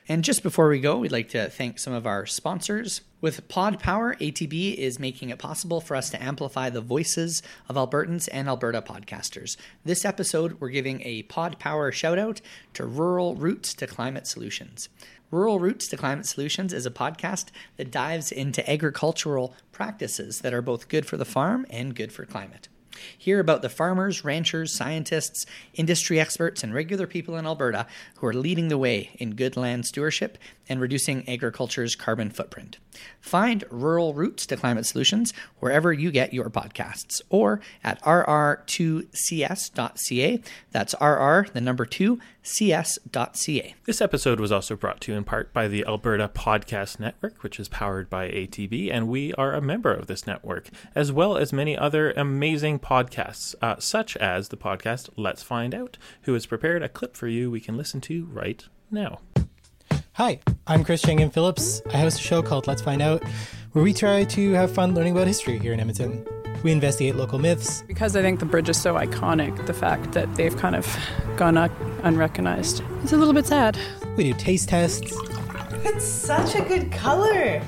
And 0.09 0.25
just 0.25 0.43
before 0.43 0.69
we 0.69 0.81
go, 0.81 0.99
we'd 0.99 1.13
like 1.13 1.29
to 1.29 1.49
thank 1.49 1.79
some 1.79 1.93
of 1.93 2.07
our 2.07 2.27
sponsors. 2.27 3.03
With 3.21 3.47
Pod 3.47 3.79
Power, 3.79 4.17
ATB 4.17 4.75
is 4.75 4.99
making 4.99 5.31
it 5.31 5.39
possible 5.39 5.81
for 5.81 5.95
us 5.95 6.11
to 6.11 6.21
amplify 6.21 6.71
the 6.71 6.81
voices 6.81 7.41
of 7.69 7.77
Albertans 7.77 8.29
and 8.33 8.49
Alberta 8.49 8.83
podcasters. 8.83 9.57
This 9.85 10.05
episode, 10.05 10.61
we're 10.61 10.71
giving 10.71 11.03
a 11.03 11.23
Pod 11.23 11.61
Power 11.61 11.93
shout 11.93 12.19
out 12.19 12.41
to 12.75 12.85
Rural 12.85 13.37
Roots 13.37 13.75
to 13.75 13.87
Climate 13.87 14.27
Solutions. 14.27 14.89
Rural 15.31 15.61
Roots 15.61 15.87
to 15.89 15.97
Climate 15.97 16.27
Solutions 16.27 16.73
is 16.73 16.85
a 16.85 16.91
podcast 16.91 17.47
that 17.77 17.93
dives 17.93 18.33
into 18.33 18.69
agricultural 18.69 19.55
practices 19.71 20.41
that 20.41 20.53
are 20.53 20.63
both 20.63 20.89
good 20.89 21.07
for 21.07 21.17
the 21.17 21.25
farm 21.25 21.65
and 21.71 21.95
good 21.95 22.13
for 22.13 22.27
climate. 22.27 22.69
Hear 23.17 23.41
about 23.41 23.63
the 23.63 23.69
farmers, 23.69 24.25
ranchers, 24.25 24.73
scientists, 24.73 25.47
industry 25.75 26.21
experts, 26.21 26.63
and 26.63 26.75
regular 26.75 27.07
people 27.07 27.37
in 27.37 27.47
Alberta 27.47 27.87
who 28.17 28.27
are 28.27 28.35
leading 28.35 28.69
the 28.69 28.79
way 28.79 29.11
in 29.19 29.35
good 29.35 29.57
land 29.57 29.87
stewardship 29.87 30.39
and 30.73 30.81
reducing 30.81 31.29
agriculture's 31.29 31.95
carbon 31.95 32.31
footprint. 32.31 32.79
Find 33.21 33.63
rural 33.71 34.15
roots 34.15 34.47
to 34.47 34.57
climate 34.57 34.87
solutions 34.87 35.35
wherever 35.61 35.93
you 35.93 36.11
get 36.11 36.33
your 36.33 36.49
podcasts 36.49 37.21
or 37.29 37.61
at 37.85 38.03
rr2cs.ca. 38.03 39.11
That's 40.71 40.95
RR, 40.95 41.47
the 41.53 41.61
number 41.61 41.85
two, 41.85 42.19
cs.ca. 42.43 43.75
This 43.85 44.01
episode 44.01 44.41
was 44.41 44.51
also 44.51 44.75
brought 44.75 45.03
to 45.03 45.13
you 45.13 45.19
in 45.19 45.25
part 45.25 45.53
by 45.53 45.69
the 45.69 45.85
Alberta 45.85 46.29
Podcast 46.29 46.99
Network, 46.99 47.43
which 47.43 47.61
is 47.61 47.69
powered 47.69 48.09
by 48.09 48.31
ATB, 48.31 48.91
and 48.91 49.09
we 49.09 49.35
are 49.35 49.53
a 49.53 49.61
member 49.61 49.93
of 49.93 50.07
this 50.07 50.27
network, 50.27 50.71
as 50.95 51.13
well 51.13 51.37
as 51.37 51.53
many 51.53 51.77
other 51.77 52.13
amazing 52.13 52.79
podcasts, 52.79 53.55
uh, 53.61 53.77
such 53.79 54.17
as 54.17 54.49
the 54.49 54.57
podcast 54.57 55.11
Let's 55.17 55.43
Find 55.43 55.75
Out, 55.75 55.99
who 56.23 56.33
has 56.33 56.47
prepared 56.47 56.83
a 56.83 56.89
clip 56.89 57.15
for 57.15 57.29
you 57.29 57.51
we 57.51 57.61
can 57.61 57.77
listen 57.77 58.01
to 58.03 58.25
right 58.25 58.67
now. 58.91 59.21
Hi, 60.17 60.41
I'm 60.67 60.85
Chris 60.85 61.01
Chang-Yen 61.01 61.31
Phillips. 61.31 61.81
I 61.91 61.97
host 61.97 62.21
a 62.21 62.23
show 62.23 62.43
called 62.43 62.67
Let's 62.67 62.83
Find 62.83 63.01
Out, 63.01 63.25
where 63.73 63.83
we 63.83 63.95
try 63.95 64.25
to 64.25 64.53
have 64.53 64.71
fun 64.71 64.95
learning 64.95 65.15
about 65.15 65.27
history 65.27 65.59
here 65.59 65.73
in 65.73 65.81
Edmonton. 65.81 66.27
We 66.63 66.71
investigate 66.71 67.17
local 67.17 67.39
myths. 67.39 67.83
Because 67.87 68.15
I 68.15 68.21
think 68.21 68.39
the 68.39 68.45
bridge 68.45 68.69
is 68.69 68.79
so 68.79 68.97
iconic, 68.97 69.65
the 69.65 69.73
fact 69.73 70.13
that 70.13 70.35
they've 70.35 70.55
kind 70.55 70.77
of 70.77 70.87
gone 71.39 71.57
un- 71.57 71.71
unrecognized. 72.03 72.83
It's 73.03 73.15
a 73.15 73.17
little 73.17 73.33
bit 73.33 73.47
sad. 73.47 73.79
We 74.19 74.25
do 74.25 74.35
taste 74.35 74.69
tests. 74.69 75.17
It's 75.83 76.05
such 76.05 76.57
a 76.57 76.61
good 76.61 76.93
color. 76.93 77.63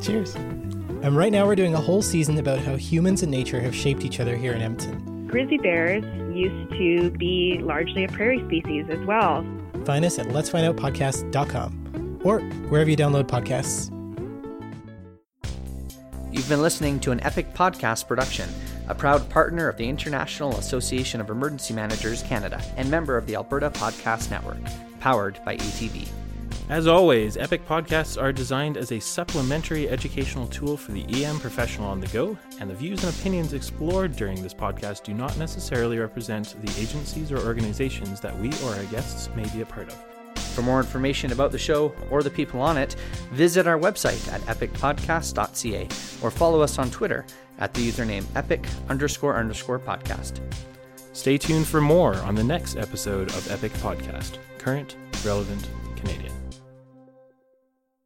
Cheers. 0.00 0.36
And 0.36 1.16
right 1.16 1.32
now 1.32 1.44
we're 1.44 1.56
doing 1.56 1.74
a 1.74 1.80
whole 1.80 2.02
season 2.02 2.38
about 2.38 2.60
how 2.60 2.76
humans 2.76 3.24
and 3.24 3.32
nature 3.32 3.60
have 3.60 3.74
shaped 3.74 4.04
each 4.04 4.20
other 4.20 4.36
here 4.36 4.52
in 4.52 4.62
Edmonton. 4.62 5.26
Grizzly 5.26 5.58
bears 5.58 6.04
used 6.32 6.70
to 6.74 7.10
be 7.18 7.58
largely 7.60 8.04
a 8.04 8.08
prairie 8.08 8.44
species 8.46 8.86
as 8.88 9.04
well. 9.06 9.44
Find 9.84 10.04
us 10.04 10.18
at 10.18 10.26
letsfindoutpodcast.com 10.28 12.20
or 12.24 12.40
wherever 12.40 12.90
you 12.90 12.96
download 12.96 13.24
podcasts. 13.24 13.90
You've 16.32 16.48
been 16.48 16.62
listening 16.62 16.98
to 17.00 17.12
an 17.12 17.20
Epic 17.22 17.54
Podcast 17.54 18.08
production, 18.08 18.48
a 18.88 18.94
proud 18.94 19.28
partner 19.30 19.68
of 19.68 19.76
the 19.76 19.88
International 19.88 20.56
Association 20.58 21.20
of 21.20 21.30
Emergency 21.30 21.74
Managers 21.74 22.24
Canada 22.24 22.60
and 22.76 22.90
member 22.90 23.16
of 23.16 23.26
the 23.26 23.36
Alberta 23.36 23.70
Podcast 23.70 24.30
Network, 24.32 24.58
powered 24.98 25.38
by 25.44 25.56
ATB. 25.56 26.08
As 26.70 26.86
always, 26.86 27.36
Epic 27.36 27.68
Podcasts 27.68 28.20
are 28.20 28.32
designed 28.32 28.78
as 28.78 28.90
a 28.90 28.98
supplementary 28.98 29.86
educational 29.86 30.46
tool 30.46 30.78
for 30.78 30.92
the 30.92 31.04
EM 31.24 31.38
professional 31.38 31.90
on 31.90 32.00
the 32.00 32.06
go, 32.06 32.38
and 32.58 32.70
the 32.70 32.74
views 32.74 33.04
and 33.04 33.14
opinions 33.14 33.52
explored 33.52 34.16
during 34.16 34.42
this 34.42 34.54
podcast 34.54 35.02
do 35.04 35.12
not 35.12 35.36
necessarily 35.36 35.98
represent 35.98 36.56
the 36.64 36.80
agencies 36.80 37.30
or 37.30 37.38
organizations 37.46 38.18
that 38.20 38.38
we 38.40 38.50
or 38.64 38.74
our 38.76 38.84
guests 38.84 39.28
may 39.36 39.46
be 39.50 39.60
a 39.60 39.66
part 39.66 39.88
of. 39.88 40.40
For 40.54 40.62
more 40.62 40.80
information 40.80 41.32
about 41.32 41.52
the 41.52 41.58
show 41.58 41.94
or 42.10 42.22
the 42.22 42.30
people 42.30 42.62
on 42.62 42.78
it, 42.78 42.94
visit 43.32 43.66
our 43.66 43.78
website 43.78 44.32
at 44.32 44.40
epicpodcast.ca 44.42 45.88
or 46.22 46.30
follow 46.30 46.62
us 46.62 46.78
on 46.78 46.90
Twitter 46.90 47.26
at 47.58 47.74
the 47.74 47.86
username 47.86 48.24
epic 48.36 48.66
underscore 48.88 49.36
underscore 49.36 49.78
podcast. 49.78 50.40
Stay 51.12 51.36
tuned 51.36 51.66
for 51.66 51.82
more 51.82 52.14
on 52.22 52.34
the 52.34 52.42
next 52.42 52.76
episode 52.76 53.28
of 53.30 53.50
Epic 53.50 53.72
Podcast 53.74 54.38
Current, 54.56 54.96
Relevant, 55.24 55.68
Canadian. 55.96 56.43